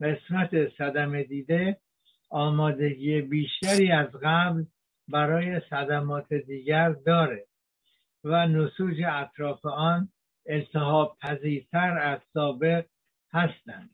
قسمت 0.00 0.68
صدمه 0.78 1.24
دیده 1.24 1.76
آمادگی 2.30 3.20
بیشتری 3.20 3.92
از 3.92 4.08
قبل 4.22 4.64
برای 5.08 5.60
صدمات 5.70 6.34
دیگر 6.34 6.90
داره 6.90 7.46
و 8.24 8.46
نسوج 8.46 8.96
اطراف 9.08 9.66
آن 9.66 10.08
التهاب 10.46 11.16
پذیرتر 11.22 11.98
از 11.98 12.20
سابق 12.32 12.86
هستند. 13.32 13.90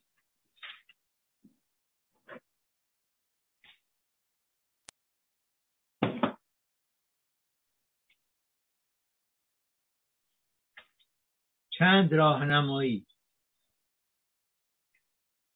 چند 11.80 12.14
راهنمایی. 12.14 13.06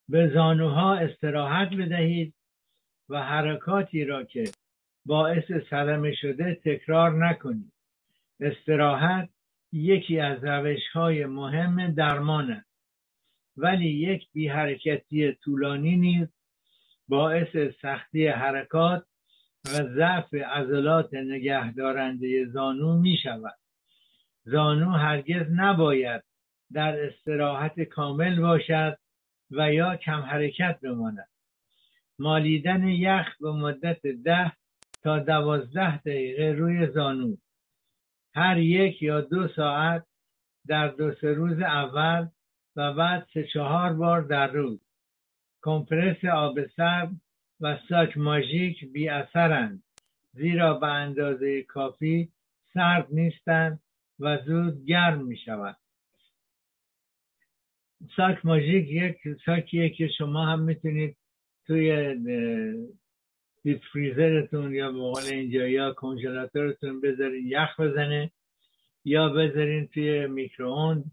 به 0.09 0.31
زانوها 0.35 0.95
استراحت 0.95 1.69
بدهید 1.69 2.35
و 3.09 3.23
حرکاتی 3.23 4.05
را 4.05 4.25
که 4.25 4.45
باعث 5.07 5.45
صدمه 5.71 6.15
شده 6.15 6.61
تکرار 6.65 7.27
نکنید. 7.27 7.73
استراحت 8.41 9.29
یکی 9.73 10.21
از 10.21 10.45
روش 10.45 10.89
های 10.93 11.27
مهم 11.27 11.95
درمان 11.95 12.51
است 12.51 12.71
ولی 13.57 13.89
یک 13.89 14.29
بی 14.33 14.49
حرکتی 14.49 15.33
طولانی 15.33 15.97
نیز 15.97 16.29
باعث 17.09 17.57
سختی 17.83 18.27
حرکات 18.27 19.07
و 19.65 19.69
ضعف 19.69 20.35
عضلات 20.35 21.15
نگهدارنده 21.15 22.47
زانو 22.47 23.01
می 23.01 23.17
شود 23.23 23.64
زانو 24.45 24.91
هرگز 24.91 25.53
نباید 25.53 26.23
در 26.73 27.07
استراحت 27.07 27.81
کامل 27.81 28.41
باشد 28.41 28.99
و 29.51 29.73
یا 29.73 29.97
کم 29.97 30.21
حرکت 30.21 30.81
بماند. 30.81 31.29
مالیدن 32.19 32.89
یخ 32.89 33.37
به 33.41 33.53
مدت 33.53 34.07
ده 34.07 34.53
تا 35.03 35.19
دوازده 35.19 35.99
دقیقه 35.99 36.53
روی 36.59 36.87
زانو. 36.87 37.37
هر 38.35 38.59
یک 38.59 39.03
یا 39.03 39.21
دو 39.21 39.49
ساعت 39.49 40.07
در 40.67 40.89
دو 40.89 41.15
سه 41.15 41.33
روز 41.33 41.61
اول 41.61 42.29
و 42.77 42.93
بعد 42.93 43.29
سه 43.35 43.45
چهار 43.45 43.93
بار 43.93 44.23
در 44.23 44.47
روز. 44.47 44.81
کمپرس 45.63 46.25
آب 46.25 46.67
سرد 46.67 47.11
و 47.61 47.79
ساک 47.89 48.19
ماژیک 48.19 48.85
بی 48.85 49.09
اثرند 49.09 49.83
زیرا 50.33 50.75
به 50.75 50.87
اندازه 50.87 51.63
کافی 51.63 52.29
سرد 52.75 53.07
نیستند 53.11 53.81
و 54.21 54.39
زود 54.47 54.87
گرم 54.87 55.25
می 55.25 55.37
شود. 55.37 55.77
ساک 58.17 58.47
ماژیک 58.47 58.89
یک 58.91 59.17
ساکیه 59.47 59.91
که 59.91 60.09
شما 60.19 60.47
هم 60.47 60.61
می‌تونید 60.61 61.17
توی 61.67 62.15
دیپ 63.63 63.81
فریزرتون 63.93 64.75
یا 64.75 64.93
به 64.93 64.99
قول 64.99 65.23
اینجا 65.23 65.69
یا 65.69 65.93
کنژلاتورتون 65.93 67.01
بذارین 67.01 67.47
یخ 67.47 67.81
بزنه 67.81 68.31
یا 69.05 69.29
بذارین 69.29 69.87
توی 69.87 70.27
میکرووند 70.27 71.05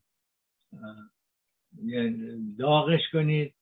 داغش 2.60 3.02
کنید. 3.12 3.54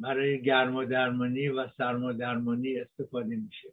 برای 0.00 0.42
گرم 0.42 0.74
و 0.74 0.84
درمانی 0.84 1.48
درمانی 2.12 2.78
استفاده 2.78 3.36
میشه. 3.36 3.68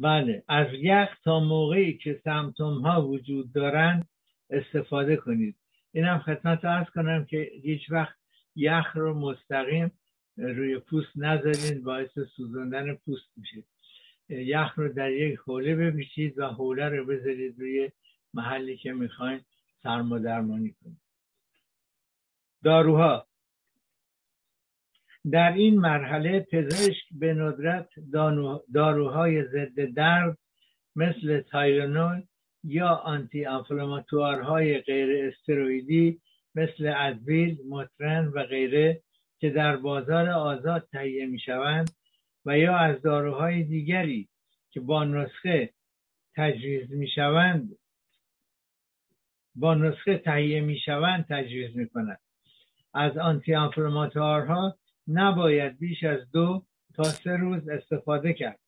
بله 0.00 0.42
از 0.48 0.66
یخ 0.72 1.08
تا 1.24 1.40
موقعی 1.40 1.98
که 1.98 2.20
سمتوم 2.24 2.80
ها 2.80 3.06
وجود 3.08 3.52
دارند 3.52 4.08
استفاده 4.50 5.16
کنید. 5.16 5.56
اینم 5.92 6.18
خدمت 6.18 6.64
ارز 6.64 6.86
کنم 6.90 7.24
که 7.24 7.50
هیچ 7.62 7.90
وقت 7.90 8.16
یخ 8.56 8.96
رو 8.96 9.14
مستقیم 9.14 9.90
روی 10.36 10.78
پوست 10.78 11.16
نذارید 11.16 11.82
باعث 11.82 12.18
سوزاندن 12.36 12.94
پوست 12.94 13.28
میشه. 13.36 13.62
یخ 14.28 14.78
رو 14.78 14.92
در 14.92 15.10
یک 15.10 15.38
حوله 15.38 15.76
بپیچید 15.76 16.38
و 16.38 16.46
حوله 16.46 16.88
رو 16.88 17.06
بذارید 17.06 17.60
روی 17.60 17.90
محلی 18.34 18.76
که 18.76 18.92
می‌خواین 18.92 19.40
سرما 19.82 20.18
درمانی 20.18 20.74
کنید. 20.82 21.00
داروها. 22.64 23.26
در 25.32 25.52
این 25.52 25.80
مرحله 25.80 26.40
پزشک 26.40 27.04
به 27.10 27.34
ندرت 27.34 27.88
داروهای 28.74 29.44
ضد 29.44 29.80
درد 29.80 30.38
مثل 30.96 31.40
تایلونول 31.40 32.22
یا 32.64 32.88
آنتی 32.88 33.44
انفلاماتوارهای 33.44 34.78
غیر 34.78 35.28
استروئیدی 35.28 36.20
مثل 36.54 36.94
ادویل، 36.96 37.58
مترن 37.68 38.28
و 38.28 38.44
غیره 38.44 39.02
که 39.38 39.50
در 39.50 39.76
بازار 39.76 40.28
آزاد 40.28 40.88
تهیه 40.92 41.26
می 41.26 41.38
شوند 41.38 41.90
و 42.46 42.58
یا 42.58 42.76
از 42.76 43.02
داروهای 43.02 43.62
دیگری 43.62 44.28
که 44.70 44.80
با 44.80 45.04
نسخه 45.04 45.70
تجویز 46.36 46.92
می 46.92 47.08
شوند 47.08 47.76
با 49.54 49.74
نسخه 49.74 50.18
تهیه 50.18 50.60
می 50.60 50.78
شوند 50.78 51.26
تجویز 51.28 51.76
می 51.76 51.88
کنند 51.88 52.20
از 52.94 53.18
آنتی 53.18 53.54
انفلاماتوارها 53.54 54.76
نباید 55.10 55.78
بیش 55.78 56.04
از 56.04 56.30
دو 56.30 56.64
تا 56.94 57.02
سه 57.02 57.30
روز 57.30 57.68
استفاده 57.68 58.32
کرد. 58.32 58.60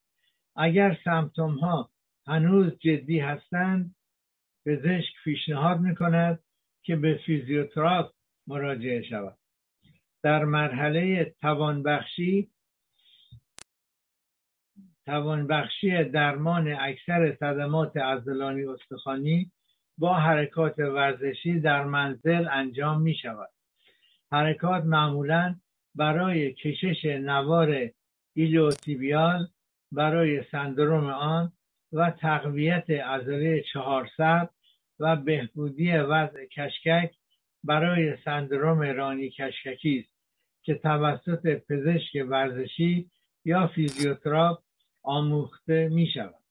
اگر 0.57 0.98
سمتوم 1.05 1.59
ها 1.59 1.90
هنوز 2.26 2.78
جدی 2.78 3.18
هستند 3.18 3.94
پزشک 4.66 5.14
پیشنهاد 5.24 5.81
می 5.81 5.94
کند 5.94 6.38
که 6.83 6.96
به 6.96 7.20
فیزیوتراپ 7.26 8.12
مراجعه 8.46 9.02
شود. 9.02 9.38
در 10.22 10.44
مرحله 10.44 11.35
توانبخشی 11.40 12.50
توانبخشی 15.07 16.05
درمان 16.05 16.72
اکثر 16.72 17.37
صدمات 17.40 17.96
عضلانی 17.96 18.64
استخوانی 18.64 19.50
با 19.98 20.14
حرکات 20.14 20.78
ورزشی 20.78 21.61
در 21.61 21.85
منزل 21.85 22.48
انجام 22.50 23.02
می 23.02 23.14
شود 23.14 23.50
حرکات 24.33 24.85
معمولا 24.85 25.57
برای 25.94 26.52
کشش 26.52 27.05
نوار 27.05 27.90
ایلوتیبیال 28.35 29.48
برای 29.92 30.42
سندروم 30.50 31.07
آن 31.07 31.52
و 31.92 32.11
تقویت 32.11 32.90
عضله 32.90 33.64
چهارسر 33.72 34.48
و 35.00 35.16
بهبودی 35.16 35.92
وضع 35.92 36.44
کشکک 36.44 37.14
برای 37.64 38.16
سندروم 38.24 38.81
رانی 38.83 39.31
کشککی 39.31 39.98
است 39.98 40.12
که 40.62 40.74
توسط 40.74 41.46
پزشک 41.46 42.26
ورزشی 42.28 43.11
یا 43.44 43.66
فیزیوتراپ 43.66 44.62
آموخته 45.02 45.88
می 45.88 46.07
شود. 46.14 46.42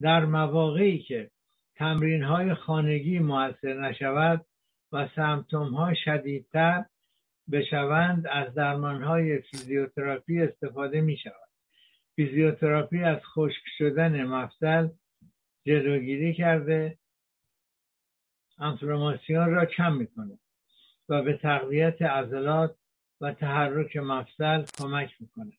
در 0.00 0.24
مواقعی 0.24 0.98
که 0.98 1.30
تمرین 1.74 2.22
های 2.22 2.54
خانگی 2.54 3.18
موثر 3.18 3.80
نشود 3.80 4.46
و 4.92 5.08
symptom 5.16 5.74
ها 5.74 5.94
شدیدتر 6.04 6.84
بشوند 7.52 8.26
از 8.26 8.54
درمان 8.54 9.02
های 9.02 9.38
فیزیوتراپی 9.38 10.42
استفاده 10.42 11.00
می 11.00 11.16
شود. 11.16 11.48
فیزیوتراپی 12.16 13.02
از 13.02 13.18
خشک 13.34 13.62
شدن 13.78 14.24
مفصل 14.24 14.88
جلوگیری 15.66 16.34
کرده 16.34 16.98
انفلاماسیون 18.58 19.50
را 19.50 19.66
کم 19.66 19.96
می‌کنه 19.96 20.38
و 21.08 21.22
به 21.22 21.36
تقویت 21.36 22.02
عضلات 22.02 22.76
و 23.20 23.32
تحرک 23.32 23.96
مفصل 23.96 24.64
کمک 24.78 25.16
می‌کنه 25.20 25.52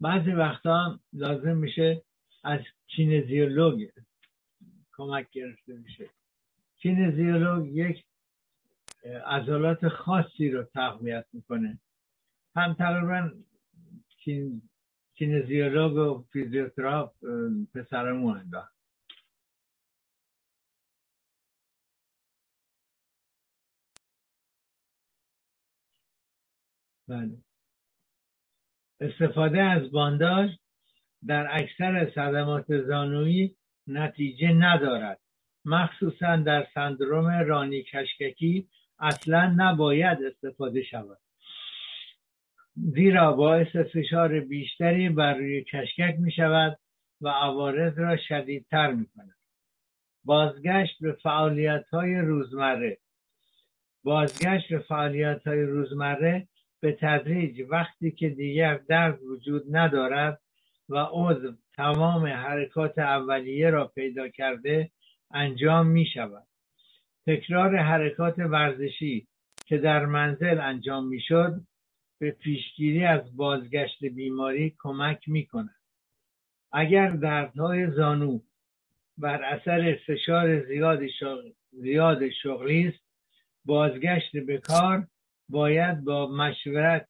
بعضی 0.00 0.32
وقتا 0.32 1.00
لازم 1.12 1.56
میشه 1.56 2.02
از 2.44 2.60
کینزیولوگ 2.96 3.90
کمک 4.92 5.30
گرفته 5.30 5.72
میشه. 5.72 6.10
کینزیولوگ 6.76 7.76
یک 7.76 8.04
عضلات 9.26 9.88
خاصی 9.88 10.50
رو 10.50 10.62
تقویت 10.62 11.26
می‌کنه. 11.32 11.78
هم 12.56 12.74
تقریبا 12.74 13.30
کینزیولوگ 15.14 15.92
و 15.96 16.24
فیزیوتراپ 16.32 17.14
پسرمون 17.74 18.38
انداخت 18.38 18.76
بله. 27.08 27.38
استفاده 29.00 29.62
از 29.62 29.90
بانداژ 29.90 30.50
در 31.26 31.48
اکثر 31.50 32.10
صدمات 32.14 32.80
زانویی 32.80 33.56
نتیجه 33.86 34.52
ندارد. 34.52 35.20
مخصوصا 35.64 36.36
در 36.36 36.66
سندروم 36.74 37.26
رانی 37.26 37.82
کشککی 37.82 38.68
اصلا 38.98 39.54
نباید 39.56 40.18
استفاده 40.24 40.82
شود. 40.82 41.18
زیرا 42.76 43.32
باعث 43.32 43.76
فشار 43.76 44.40
بیشتری 44.40 45.08
بر 45.08 45.34
روی 45.34 45.64
کشکک 45.64 46.16
می 46.18 46.32
شود 46.32 46.78
و 47.20 47.28
عوارض 47.28 47.98
را 47.98 48.16
شدیدتر 48.16 48.92
می 48.92 49.06
کند. 49.06 49.34
بازگشت 50.24 50.96
به 51.00 51.12
فعالیت 51.12 51.84
های 51.92 52.14
روزمره. 52.14 52.98
بازگشت 54.04 54.68
به 54.70 54.78
فعالیت 54.78 55.46
های 55.46 55.62
روزمره 55.62 56.48
به 56.80 56.92
تدریج 57.00 57.66
وقتی 57.70 58.10
که 58.10 58.28
دیگر 58.28 58.74
درد 58.88 59.22
وجود 59.22 59.76
ندارد 59.76 60.41
و 60.92 60.96
عضو 61.12 61.52
تمام 61.76 62.26
حرکات 62.26 62.98
اولیه 62.98 63.70
را 63.70 63.86
پیدا 63.86 64.28
کرده 64.28 64.90
انجام 65.30 65.86
می 65.86 66.06
شود. 66.06 66.46
تکرار 67.26 67.76
حرکات 67.76 68.38
ورزشی 68.38 69.26
که 69.66 69.78
در 69.78 70.06
منزل 70.06 70.60
انجام 70.60 71.08
می 71.08 71.20
شد 71.20 71.60
به 72.18 72.30
پیشگیری 72.30 73.04
از 73.04 73.36
بازگشت 73.36 74.04
بیماری 74.04 74.76
کمک 74.78 75.28
می 75.28 75.46
کند. 75.46 75.80
اگر 76.72 77.10
دردهای 77.10 77.90
زانو 77.90 78.40
بر 79.18 79.42
اثر 79.42 79.98
فشار 80.06 80.66
زیاد, 80.66 81.00
زیاد 81.72 82.28
شغلی 82.28 82.88
است 82.88 83.04
بازگشت 83.64 84.36
به 84.36 84.58
کار 84.58 85.06
باید 85.48 86.04
با 86.04 86.26
مشورت 86.26 87.08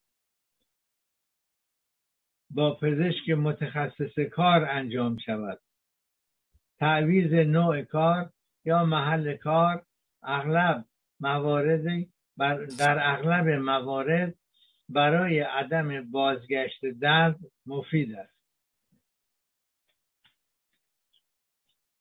با 2.54 2.74
پزشک 2.74 3.30
متخصص 3.30 4.18
کار 4.18 4.64
انجام 4.64 5.18
شود. 5.18 5.60
تعویز 6.78 7.32
نوع 7.32 7.82
کار 7.82 8.30
یا 8.64 8.84
محل 8.84 9.36
کار 9.36 9.86
اغلب 10.22 10.84
موارد 11.20 12.06
در 12.78 12.98
اغلب 13.02 13.48
موارد 13.48 14.34
برای 14.88 15.40
عدم 15.40 16.10
بازگشت 16.10 16.86
درد 17.00 17.38
مفید 17.66 18.14
است. 18.14 18.32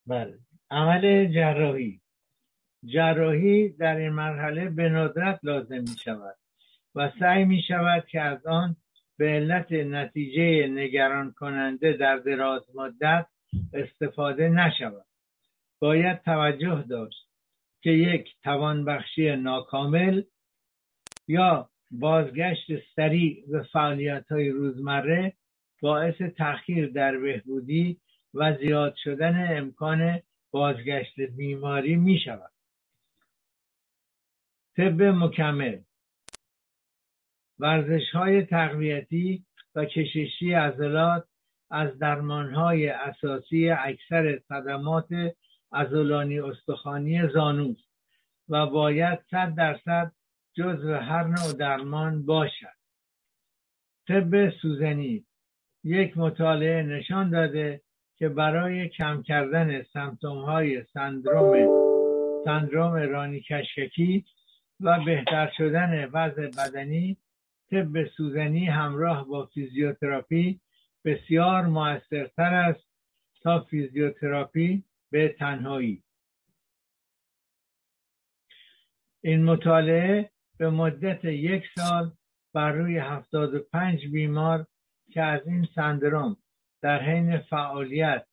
بله. 0.06 0.38
عمل 0.70 1.32
جراحی. 1.34 2.00
جراحی 2.84 3.68
در 3.68 3.96
این 3.96 4.08
مرحله 4.08 4.70
به 4.70 4.88
ندرت 4.88 5.40
لازم 5.42 5.80
می 5.80 5.96
شود 6.04 6.36
و 6.94 7.12
سعی 7.18 7.44
می 7.44 7.62
شود 7.62 8.06
که 8.06 8.20
از 8.20 8.46
آن 8.46 8.76
به 9.22 9.28
علت 9.28 9.72
نتیجه 9.72 10.66
نگران 10.66 11.32
کننده 11.32 11.92
در 11.92 12.16
دراز 12.16 12.62
مدت 12.74 13.26
استفاده 13.72 14.48
نشود 14.48 15.06
باید 15.78 16.22
توجه 16.22 16.84
داشت 16.88 17.28
که 17.82 17.90
یک 17.90 18.28
توانبخشی 18.42 19.36
ناکامل 19.36 20.22
یا 21.28 21.70
بازگشت 21.90 22.66
سریع 22.96 23.44
به 23.50 23.62
فعالیت 23.62 24.32
های 24.32 24.48
روزمره 24.50 25.32
باعث 25.82 26.22
تأخیر 26.22 26.86
در 26.86 27.16
بهبودی 27.16 28.00
و 28.34 28.56
زیاد 28.58 28.94
شدن 28.96 29.58
امکان 29.58 30.20
بازگشت 30.50 31.20
بیماری 31.20 31.96
می 31.96 32.18
شود. 32.18 32.52
طب 34.76 35.02
مکمل 35.02 35.78
ورزش 37.58 38.10
های 38.12 38.42
تقویتی 38.42 39.44
و 39.74 39.84
کششی 39.84 40.52
عضلات 40.52 41.24
از 41.70 41.98
درمان 41.98 42.54
های 42.54 42.88
اساسی 42.88 43.70
اکثر 43.70 44.40
صدمات 44.48 45.08
عضلانی 45.72 46.40
استخوانی 46.40 47.28
زانوست 47.28 47.88
و 48.48 48.66
باید 48.66 49.18
صد 49.30 49.54
درصد 49.54 50.12
جزو 50.54 50.94
هر 50.94 51.24
نوع 51.24 51.52
درمان 51.58 52.26
باشد. 52.26 52.76
طب 54.08 54.50
سوزنی 54.50 55.24
یک 55.84 56.18
مطالعه 56.18 56.82
نشان 56.82 57.30
داده 57.30 57.80
که 58.16 58.28
برای 58.28 58.88
کم 58.88 59.22
کردن 59.22 59.82
سمتوم 59.82 60.38
های 60.38 60.84
سندروم 60.84 61.82
سندروم 62.44 62.92
رانی 62.92 63.40
کشککی 63.40 64.24
و 64.80 65.04
بهتر 65.04 65.52
شدن 65.56 66.04
وضع 66.04 66.46
بدنی 66.46 67.16
طب 67.72 68.04
سوزنی 68.16 68.66
همراه 68.66 69.28
با 69.28 69.46
فیزیوتراپی 69.46 70.60
بسیار 71.04 71.66
موثرتر 71.66 72.54
است 72.54 72.88
تا 73.42 73.60
فیزیوتراپی 73.60 74.84
به 75.10 75.28
تنهایی 75.38 76.02
این 79.20 79.44
مطالعه 79.44 80.30
به 80.58 80.70
مدت 80.70 81.24
یک 81.24 81.64
سال 81.74 82.12
بر 82.54 82.72
روی 82.72 82.98
75 82.98 84.06
بیمار 84.06 84.66
که 85.10 85.22
از 85.22 85.46
این 85.46 85.68
سندروم 85.74 86.36
در 86.82 87.02
حین 87.02 87.38
فعالیت 87.38 88.26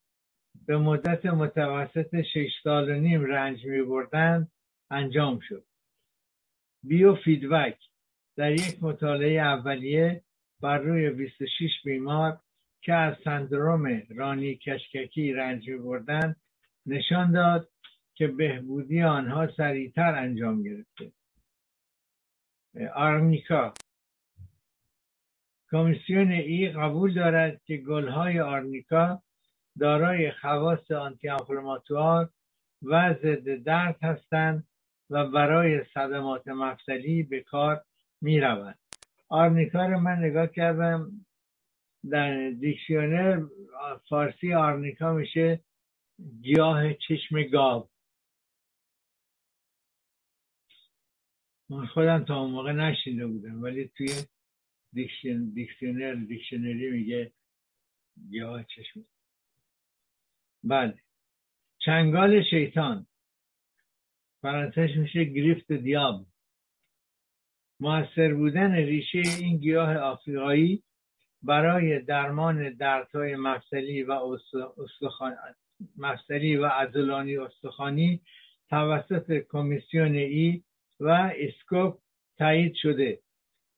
به 0.65 0.77
مدت 0.77 1.25
متوسط 1.25 2.21
6 2.21 2.49
سال 2.63 2.89
و 2.89 2.93
نیم 2.99 3.25
رنج 3.25 3.65
می 3.65 3.81
بردند 3.81 4.51
انجام 4.91 5.39
شد. 5.39 5.65
biofeedback 6.83 7.88
در 8.39 8.51
یک 8.51 8.83
مطالعه 8.83 9.41
اولیه 9.41 10.23
بر 10.61 10.77
روی 10.77 11.09
26 11.09 11.69
بیمار 11.85 12.39
که 12.81 12.93
از 12.93 13.15
سندروم 13.23 14.01
رانی 14.09 14.55
کشککی 14.55 15.33
رنج 15.33 15.69
می 15.69 15.77
بردند 15.77 16.35
نشان 16.85 17.31
داد 17.31 17.69
که 18.13 18.27
بهبودی 18.27 19.03
آنها 19.03 19.47
سریعتر 19.57 20.15
انجام 20.15 20.63
گرفته. 20.63 21.11
آرنیکا 22.95 23.73
کمیسیون 25.71 26.31
E 26.31 26.69
قبول 26.69 27.13
دارد 27.13 27.61
که 27.65 27.77
گلهای 27.77 28.39
آرنیکا 28.39 29.21
دارای 29.79 30.31
خواص 30.31 30.91
آنتی 30.91 31.27
و 32.81 33.13
ضد 33.13 33.63
درد 33.63 34.03
هستند 34.03 34.67
و 35.09 35.25
برای 35.27 35.83
صدمات 35.93 36.47
مفصلی 36.47 37.23
به 37.23 37.39
کار 37.41 37.83
می 38.21 38.39
روند 38.39 38.79
آرنیکا 39.29 39.85
رو 39.85 39.99
من 39.99 40.19
نگاه 40.19 40.47
کردم 40.47 41.25
در 42.09 42.49
dictionary 42.49 43.45
فارسی 44.09 44.53
آرنیکا 44.53 45.13
میشه 45.13 45.63
گیاه 46.41 46.93
چشم 46.93 47.43
گاو. 47.43 47.89
من 51.69 51.85
خودم 51.85 52.25
تا 52.25 52.41
اون 52.41 52.51
موقع 52.51 52.71
نشنیده 52.71 53.27
بودم 53.27 53.61
ولی 53.61 53.91
توی 53.97 54.09
diction- 54.93 55.49
dictionar- 55.49 56.13
dictionary 56.13 56.91
میگه 56.91 57.31
گیاه 58.29 58.63
چشم. 58.63 59.05
بله. 60.63 61.01
چنگال 61.79 62.43
شیطان. 62.43 63.07
فرانسهش 64.41 64.97
میشه 64.97 65.23
گریفت 65.23 65.71
دیاب 65.71 66.25
موثر 67.79 68.33
بودن 68.33 68.71
ریشه 68.71 69.21
این 69.39 69.57
گیاه 69.57 69.97
آفریقایی 69.97 70.83
برای 71.41 71.99
درمان 71.99 72.73
دردهای 72.73 73.35
مفصلی 73.35 74.03
و 74.03 74.11
استخوان 74.77 75.35
مفصلی 75.97 76.55
و 76.55 76.65
عضلانی 76.65 77.37
استخوانی 77.37 78.21
توسط 78.69 79.43
کمیسیون 79.49 80.15
ای 80.15 80.63
و 80.99 81.31
اسکوپ 81.35 81.99
تایید 82.37 82.73
شده. 82.75 83.19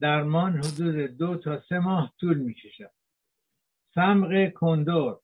درمان 0.02 0.58
حدود 0.58 1.18
دو 1.18 1.38
تا 1.38 1.62
سه 1.70 1.80
ماه 1.80 2.14
طول 2.20 2.38
می 2.38 2.54
کشد 2.54 2.92
سمق 3.96 4.50
کندور 4.50 5.20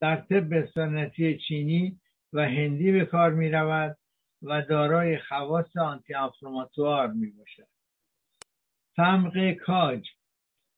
در 0.00 0.16
طب 0.16 0.66
سنتی 0.66 1.38
چینی 1.38 2.00
و 2.32 2.40
هندی 2.48 2.92
به 2.92 3.04
کار 3.04 3.30
می 3.32 3.50
رود 3.50 3.96
و 4.42 4.62
دارای 4.62 5.18
خواص 5.18 5.76
آنتی 5.76 6.14
انفلاماتوار 6.14 7.12
می 7.12 7.30
باشد 7.30 7.68
سمق 8.96 9.52
کاج 9.52 10.08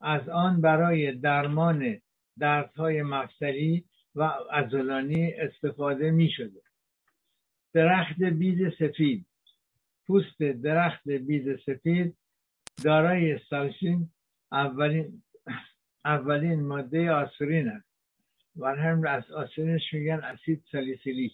از 0.00 0.28
آن 0.28 0.60
برای 0.60 1.12
درمان 1.12 2.00
دردهای 2.38 3.02
مفصلی 3.02 3.84
و 4.14 4.22
عضلانی 4.52 5.32
استفاده 5.32 6.10
می 6.10 6.30
شده 6.30 6.62
درخت 7.72 8.22
بید 8.22 8.70
سفید 8.78 9.26
پوست 10.06 10.42
درخت 10.42 11.08
بید 11.08 11.56
سفید 11.56 12.16
دارای 12.84 13.38
سالسین 13.50 14.08
اولین 14.52 15.22
اولین 16.04 16.66
ماده 16.66 17.12
آسورین 17.12 17.68
است. 17.68 17.92
و 18.56 18.66
هم 18.66 19.06
از 19.06 19.30
آسورینش 19.30 19.92
میگن 19.92 20.20
اسید 20.24 20.64
سالیسیلیک. 20.72 21.32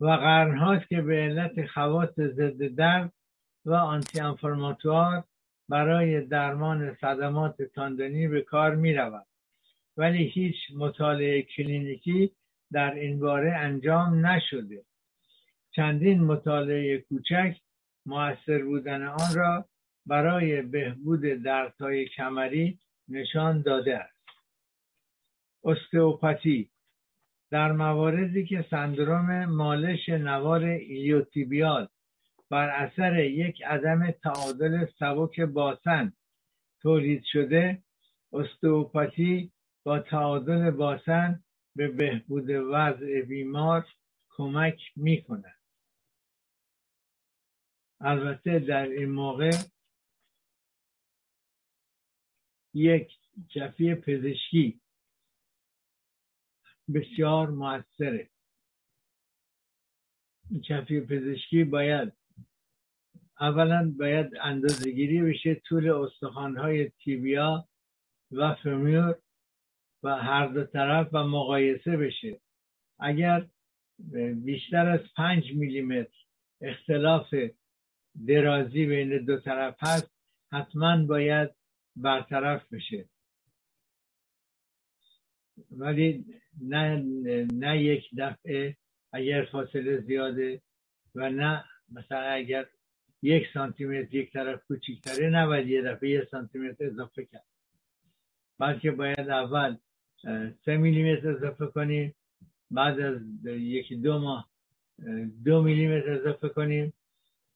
و 0.00 0.06
قرنهاست 0.06 0.88
که 0.88 1.02
به 1.02 1.16
علت 1.16 1.66
خواص 1.66 2.14
ضد 2.20 2.62
درد 2.62 3.12
و 3.64 3.74
آنتی 3.74 4.20
انفرماتوار 4.20 5.24
برای 5.68 6.20
درمان 6.20 6.96
صدمات 7.00 7.62
تاندنی 7.62 8.28
به 8.28 8.40
کار 8.40 8.74
می 8.74 8.94
رود. 8.94 9.26
ولی 9.96 10.24
هیچ 10.24 10.56
مطالعه 10.76 11.42
کلینیکی 11.42 12.32
در 12.72 12.94
این 12.94 13.20
باره 13.20 13.52
انجام 13.52 14.26
نشده 14.26 14.82
چندین 15.70 16.24
مطالعه 16.24 16.98
کوچک 16.98 17.56
موثر 18.06 18.64
بودن 18.64 19.02
آن 19.02 19.34
را 19.34 19.64
برای 20.06 20.62
بهبود 20.62 21.20
دردهای 21.20 22.08
کمری 22.08 22.78
نشان 23.08 23.62
داده 23.62 23.98
است 23.98 24.20
استئوپاتی 25.64 26.70
در 27.50 27.72
مواردی 27.72 28.46
که 28.46 28.66
سندروم 28.70 29.44
مالش 29.44 30.08
نوار 30.08 30.64
ایلیوتیبیال 30.64 31.88
بر 32.50 32.68
اثر 32.68 33.24
یک 33.24 33.62
عدم 33.62 34.10
تعادل 34.10 34.86
سبک 34.98 35.40
باسن 35.40 36.12
تولید 36.82 37.22
شده 37.32 37.82
استئوپاتی 38.32 39.52
با 39.84 39.98
تعادل 39.98 40.70
باسن 40.70 41.44
به 41.76 41.88
بهبود 41.88 42.50
وضع 42.50 43.22
بیمار 43.22 43.86
کمک 44.30 44.80
می 44.96 45.22
کند 45.22 45.60
البته 48.00 48.58
در 48.58 48.86
این 48.88 49.10
موقع 49.10 49.50
یک 52.74 53.12
جفی 53.48 53.94
پزشکی 53.94 54.80
بسیار 56.94 57.50
موثره. 57.50 58.30
جفی 60.60 61.00
پزشکی 61.00 61.64
باید 61.64 62.12
اولا 63.40 63.94
باید 63.98 64.36
اندازگیری 64.40 65.22
بشه 65.22 65.54
طول 65.54 65.90
استخوانهای 65.90 66.88
تیبیا 66.88 67.68
و 68.30 68.54
فمیور 68.54 69.18
و 70.02 70.16
هر 70.16 70.46
دو 70.46 70.64
طرف 70.64 71.08
و 71.12 71.24
مقایسه 71.24 71.96
بشه. 71.96 72.40
اگر 72.98 73.46
بیشتر 74.44 74.86
از 74.88 75.00
پنج 75.16 75.52
میلیمتر 75.54 76.18
اختلاف 76.60 77.34
درازی 78.26 78.86
بین 78.86 79.24
دو 79.24 79.40
طرف 79.40 79.76
هست 79.80 80.10
حتما 80.52 81.06
باید 81.06 81.50
برطرف 81.96 82.72
بشه. 82.72 83.08
ولی 85.70 86.39
نه, 86.62 86.96
نه 87.52 87.82
یک 87.82 88.04
دفعه 88.18 88.76
اگر 89.12 89.48
فاصله 89.52 90.00
زیاده 90.00 90.62
و 91.14 91.30
نه 91.30 91.64
مثلا 91.92 92.20
اگر 92.20 92.66
یک 93.22 93.44
سانتی 93.54 93.84
متر 93.84 94.14
یک 94.14 94.32
طرف 94.32 94.64
کوچیکتره 94.64 95.30
نباید 95.30 95.68
یه 95.68 95.82
دفعه 95.82 96.10
یک 96.10 96.28
سانتی 96.30 96.58
متر 96.58 96.86
اضافه 96.86 97.24
کرد. 97.24 97.46
بلکه 98.58 98.90
باید 98.90 99.20
اول 99.20 99.76
سه 100.64 100.76
میلیمتر 100.76 101.30
اضافه 101.30 101.66
کنیم 101.66 102.14
بعد 102.70 103.00
از 103.00 103.20
یکی 103.46 103.96
دو 103.96 104.18
ماه 104.18 104.50
دو 105.44 105.62
میلیمتر 105.62 106.12
اضافه 106.12 106.48
کنیم 106.48 106.92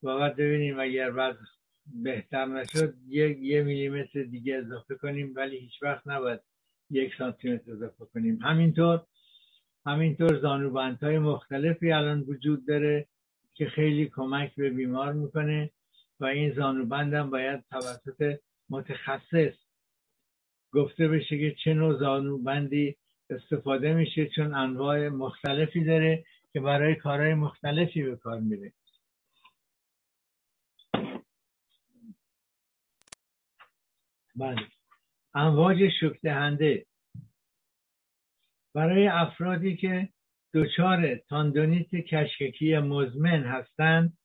و 0.03 0.19
بعد 0.19 0.37
ببینیم 0.37 0.81
اگر 0.81 1.11
بعد 1.11 1.39
بهتر 1.87 2.47
نشد 2.47 2.95
یک 3.09 3.39
یه 3.41 3.63
میلیمتر 3.63 4.23
دیگه 4.23 4.57
اضافه 4.57 4.95
کنیم 4.95 5.33
ولی 5.37 5.59
هیچ 5.59 5.83
وقت 5.83 6.07
نباید 6.07 6.41
یک 6.91 7.13
سانتیمتر 7.19 7.73
اضافه 7.73 8.05
کنیم. 8.05 8.43
همینطور 8.43 9.03
همینطور 9.87 10.41
زانوبندهای 10.41 11.19
مختلفی 11.19 11.93
الان 11.93 12.21
وجود 12.21 12.67
داره 12.67 13.07
که 13.55 13.67
خیلی 13.67 14.09
کمک 14.09 14.55
به 14.55 14.71
بیمار 14.71 15.13
می‌کنه 15.13 15.71
و 16.21 16.25
این 16.25 16.55
زانوبند 16.55 17.15
هم 17.15 17.31
باید 17.31 17.65
توسط 17.71 18.39
متخصص 18.71 19.55
گفته 20.73 21.09
بشه 21.09 21.39
که 21.39 21.57
چه 21.65 21.75
نوع 21.75 21.99
زانوبندی 21.99 22.97
استفاده 23.31 23.95
میشه 23.95 24.27
چون 24.27 24.55
انواع 24.55 25.09
مختلفی 25.09 25.85
داره 25.85 26.25
که 26.53 26.61
برای 26.61 26.95
کارهای 26.95 27.35
مختلفی 27.35 28.03
به 28.03 28.17
کار 28.17 28.41
میره. 28.41 28.73
بله. 34.37 34.74
امواج 35.35 35.89
شکدهنده. 36.01 36.87
برای 38.75 39.09
افرادی 39.09 39.77
که 39.77 40.09
دچار 40.55 41.15
تاندونیت 41.15 41.95
کشککی 41.95 42.79
مزمن 42.79 43.43
هستند 43.43 44.19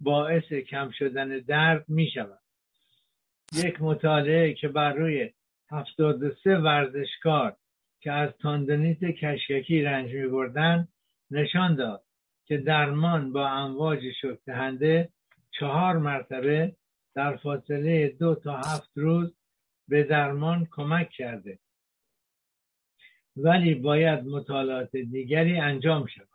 باعث 0.00 0.52
کم 0.52 0.90
شدن 0.90 1.28
درد 1.38 1.84
می 1.88 2.10
شود 2.14 2.42
یک 3.52 3.82
مطالعه 3.82 4.54
که 4.54 4.68
بر 4.68 4.92
روی 4.92 5.30
73 5.70 6.56
ورزشکار 6.56 7.56
که 8.00 8.12
از 8.12 8.30
تاندونیت 8.40 9.04
کشککی 9.04 9.82
رنج 9.82 10.12
می 10.12 10.26
بردن 10.28 10.88
نشان 11.30 11.74
داد 11.74 12.04
که 12.44 12.56
درمان 12.56 13.32
با 13.32 13.48
امواج 13.48 14.00
شکدهنده 14.22 15.08
چهار 15.50 15.98
مرتبه 15.98 16.76
در 17.14 17.36
فاصله 17.36 18.08
دو 18.08 18.34
تا 18.34 18.56
هفت 18.56 18.90
روز 18.94 19.34
به 19.88 20.02
درمان 20.02 20.68
کمک 20.70 21.10
کرده. 21.10 21.58
ولی 23.36 23.74
باید 23.74 24.24
مطالعات 24.24 24.96
دیگری 24.96 25.60
انجام 25.60 26.06
شود. 26.06 26.28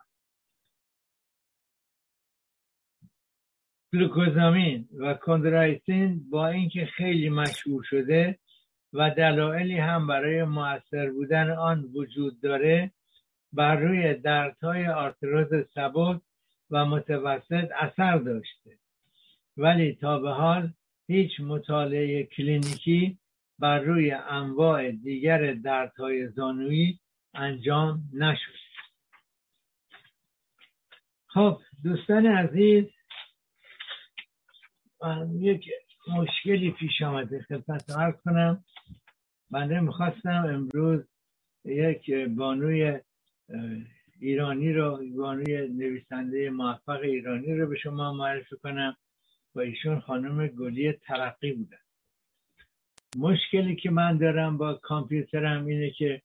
گلوکوزامین 3.94 4.88
و 4.98 5.14
کندرایسین 5.14 6.30
با 6.30 6.48
اینکه 6.48 6.86
خیلی 6.86 7.28
مشهور 7.28 7.82
شده 7.82 8.38
و 8.92 9.10
دلایلی 9.10 9.78
هم 9.78 10.06
برای 10.06 10.44
موثر 10.44 11.10
بودن 11.10 11.50
آن 11.50 11.90
وجود 11.94 12.40
داره 12.40 12.92
بر 13.52 13.76
روی 13.76 14.14
دردهای 14.14 14.86
آرتروز 14.86 15.66
سبک 15.74 16.20
و 16.70 16.84
متوسط 16.84 17.70
اثر 17.80 18.18
داشته. 18.18 18.78
ولی 19.56 19.94
تا 19.94 20.18
به 20.18 20.30
حال 20.30 20.72
هیچ 21.06 21.40
مطالعه 21.40 22.24
کلینیکی 22.24 23.18
بر 23.62 23.80
روی 23.80 24.10
انواع 24.12 24.90
دیگر 24.90 25.54
دردهای 25.54 26.28
زانویی 26.28 27.00
انجام 27.34 28.02
نشد. 28.14 28.58
خب 31.26 31.60
دوستان 31.84 32.26
عزیز 32.26 32.84
یک 35.32 35.64
مشکلی 36.08 36.70
پیش 36.70 37.02
آمده 37.02 37.42
خدمت 37.42 37.90
عرض 37.90 38.14
کنم. 38.24 38.64
بنده 39.50 39.80
می‌خواستم 39.80 40.44
امروز 40.48 41.04
یک 41.64 42.10
بانوی 42.10 43.00
ایرانی 44.20 44.72
رو 44.72 45.00
بانوی 45.16 45.68
نویسنده 45.68 46.50
موفق 46.50 47.00
ایرانی 47.00 47.54
رو 47.54 47.68
به 47.68 47.78
شما 47.78 48.12
معرفی 48.12 48.56
کنم. 48.56 48.96
و 49.54 49.60
ایشون 49.60 50.00
خانم 50.00 50.46
گلی 50.46 50.92
ترقی 50.92 51.52
بودن 51.52 51.78
مشکلی 53.16 53.76
که 53.76 53.90
من 53.90 54.18
دارم 54.18 54.58
با 54.58 54.74
کامپیوترم 54.74 55.66
اینه 55.66 55.90
که 55.90 56.22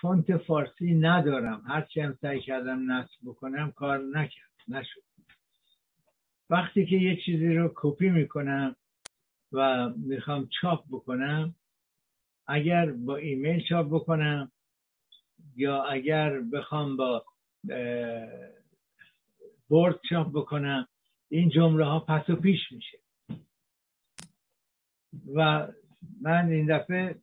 فونت 0.00 0.36
فارسی 0.36 0.94
ندارم. 0.94 1.62
هرچی 1.66 2.00
هم 2.00 2.18
سعی 2.20 2.40
کردم 2.40 2.92
نصب 2.92 3.18
بکنم 3.24 3.70
کار 3.70 3.98
نکرد 3.98 4.50
نشد. 4.68 5.02
وقتی 6.50 6.86
که 6.86 6.96
یه 6.96 7.16
چیزی 7.24 7.54
رو 7.54 7.72
کپی 7.74 8.08
می‌کنم 8.08 8.76
و 9.52 9.88
می‌خوام 9.88 10.48
چاپ 10.60 10.84
بکنم 10.90 11.54
اگر 12.46 12.92
با 12.92 13.16
ایمیل 13.16 13.64
چاپ 13.68 13.86
بکنم 13.86 14.52
یا 15.56 15.82
اگر 15.82 16.40
بخوام 16.40 16.96
با 16.96 17.24
بورد 19.68 20.00
چاپ 20.08 20.32
بکنم 20.32 20.88
این 21.28 21.48
جمله 21.48 21.84
ها 21.84 22.00
پس 22.00 22.30
و 22.30 22.36
پیش 22.36 22.72
میشه. 22.72 22.98
و 25.34 25.68
من 26.22 26.48
این 26.48 26.78
دفعه 26.78 27.20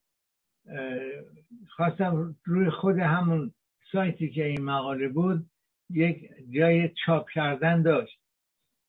خواستم 1.70 2.36
روی 2.44 2.70
خود 2.70 3.00
همون 3.00 3.54
سایتی 3.92 4.30
که 4.30 4.46
این 4.46 4.62
مقاله 4.62 5.08
بود 5.08 5.50
یک 5.90 6.30
جای 6.50 6.90
چاپ 7.06 7.30
کردن 7.30 7.82
داشت 7.82 8.20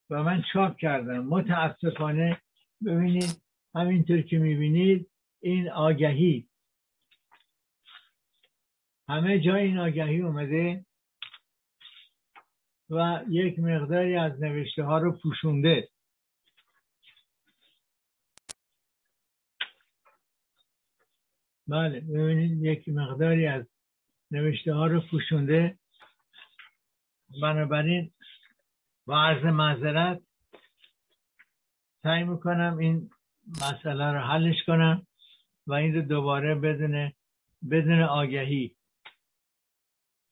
و 0.09 0.23
من 0.23 0.43
چاپ 0.53 0.77
کردم. 0.77 1.25
متاسفانه 1.25 2.41
ببینید 2.85 3.41
همینطور 3.75 4.21
که 4.21 4.37
می‌بینید 4.37 5.09
این 5.41 5.69
آگهی. 5.69 6.47
همه 9.09 9.39
جای 9.39 9.63
این 9.63 9.77
آگهی 9.77 10.21
اومده 10.21 10.85
و 12.89 13.23
یک 13.29 13.59
مقداری 13.59 14.15
از 14.15 14.41
نوشته 14.41 14.83
ها 14.83 14.97
رو 14.97 15.11
پوشونده. 15.11 15.89
بله 21.67 21.99
ببینید 21.99 22.63
یک 22.63 22.89
مقداری 22.89 23.47
از 23.47 23.65
نوشته 24.31 24.73
ها 24.73 24.87
رو 24.87 25.01
پوشونده. 25.11 25.77
بنابراین 27.41 28.11
با 29.05 29.23
عرض 29.23 29.43
معذرت 29.45 30.21
سعی 32.03 32.23
می‌کنم 32.23 32.77
این 32.77 33.09
مسئله 33.47 34.11
رو 34.11 34.19
حلش 34.19 34.63
کنم 34.67 35.07
و 35.67 35.73
این 35.73 35.95
رو 35.95 36.01
دوباره 36.01 36.55
بدون 36.55 37.11
بدون 37.71 38.01
آگهی 38.01 38.75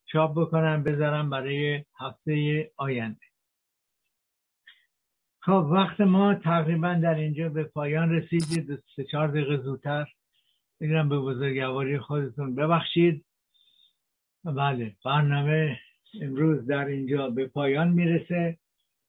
چاپ 0.06 0.40
بکنم 0.40 0.82
بذارم 0.82 1.30
برای 1.30 1.84
هفته 2.00 2.70
آینده. 2.76 3.26
خب 5.40 5.68
وقت 5.70 6.00
ما 6.00 6.34
تقریبا 6.34 6.94
در 6.94 7.14
اینجا 7.14 7.48
به 7.48 7.64
پایان 7.64 8.10
رسید 8.10 8.82
سه 8.96 9.04
چهار 9.04 9.28
دقیقه 9.28 9.56
زودتر 9.56 10.06
میگم 10.80 11.08
به 11.08 11.18
بزرگواری 11.18 11.98
خودتون 11.98 12.54
ببخشید. 12.54 13.24
بله 14.44 14.96
برنامه 15.04 15.78
امروز 16.22 16.66
در 16.66 16.84
اینجا 16.84 17.30
به 17.30 17.46
پایان 17.46 17.88
می‌رسه 17.88 18.58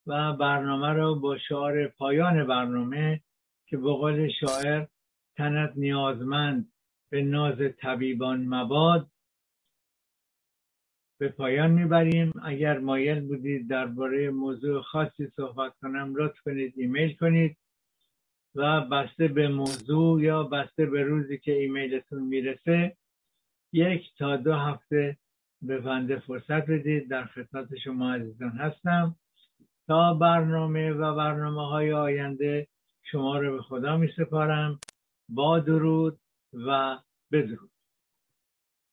و 0.07 0.34
برنامه 0.34 0.88
رو 0.88 1.16
با 1.16 1.38
شعار 1.38 1.88
پایان 1.88 2.47
برنامه 2.47 3.22
که 3.66 3.78
به 3.78 3.89
قول 3.89 4.30
شاعر 4.39 4.86
تنت 5.38 5.74
نیازمند 5.76 6.72
به 7.09 7.22
ناز 7.22 7.57
طبیبان 7.82 8.45
مباد 8.45 9.07
به 11.20 11.30
پایان 11.30 11.72
می‌بریم. 11.72 12.32
اگر 12.43 12.80
مایل 12.80 13.20
بودید 13.28 13.70
درباره 13.70 14.30
موضوع 14.30 14.82
خاصی 14.82 15.28
صحبت 15.36 15.74
کنم 15.82 16.13
لطف 16.16 16.39
کنید 16.41 16.74
ایمیل 16.78 17.16
کنید. 17.16 17.57
و 18.56 18.82
بسته 18.82 19.28
به 19.28 19.47
موضوع 19.47 20.22
یا 20.22 20.43
بسته 20.43 20.86
به 20.86 21.03
روزی 21.03 21.38
که 21.38 21.51
ایمیلتون 21.51 22.24
می‌رسه 22.24 22.97
یک 23.74 24.01
تا 24.18 24.38
دو 24.38 24.53
هفته 24.53 25.18
به 25.62 25.80
بنده 25.80 26.20
فرصت 26.20 26.70
بدید. 26.70 27.10
در 27.10 27.26
خدمت 27.26 27.76
شما 27.84 28.14
عزیزان 28.14 28.49
هستم. 28.49 29.16
تا 29.88 30.14
برنامه 30.14 30.91
و 30.91 31.16
برنامه 31.16 31.68
های 31.68 31.93
آینده 31.93 32.68
شما 33.03 33.38
رو 33.38 33.58
به 33.58 33.62
خدا 33.62 33.97
می 33.97 34.08
سپارم 34.18 34.80
با 35.30 35.60
درود 35.60 36.20
و 36.53 36.97
بدرود. 37.32 37.74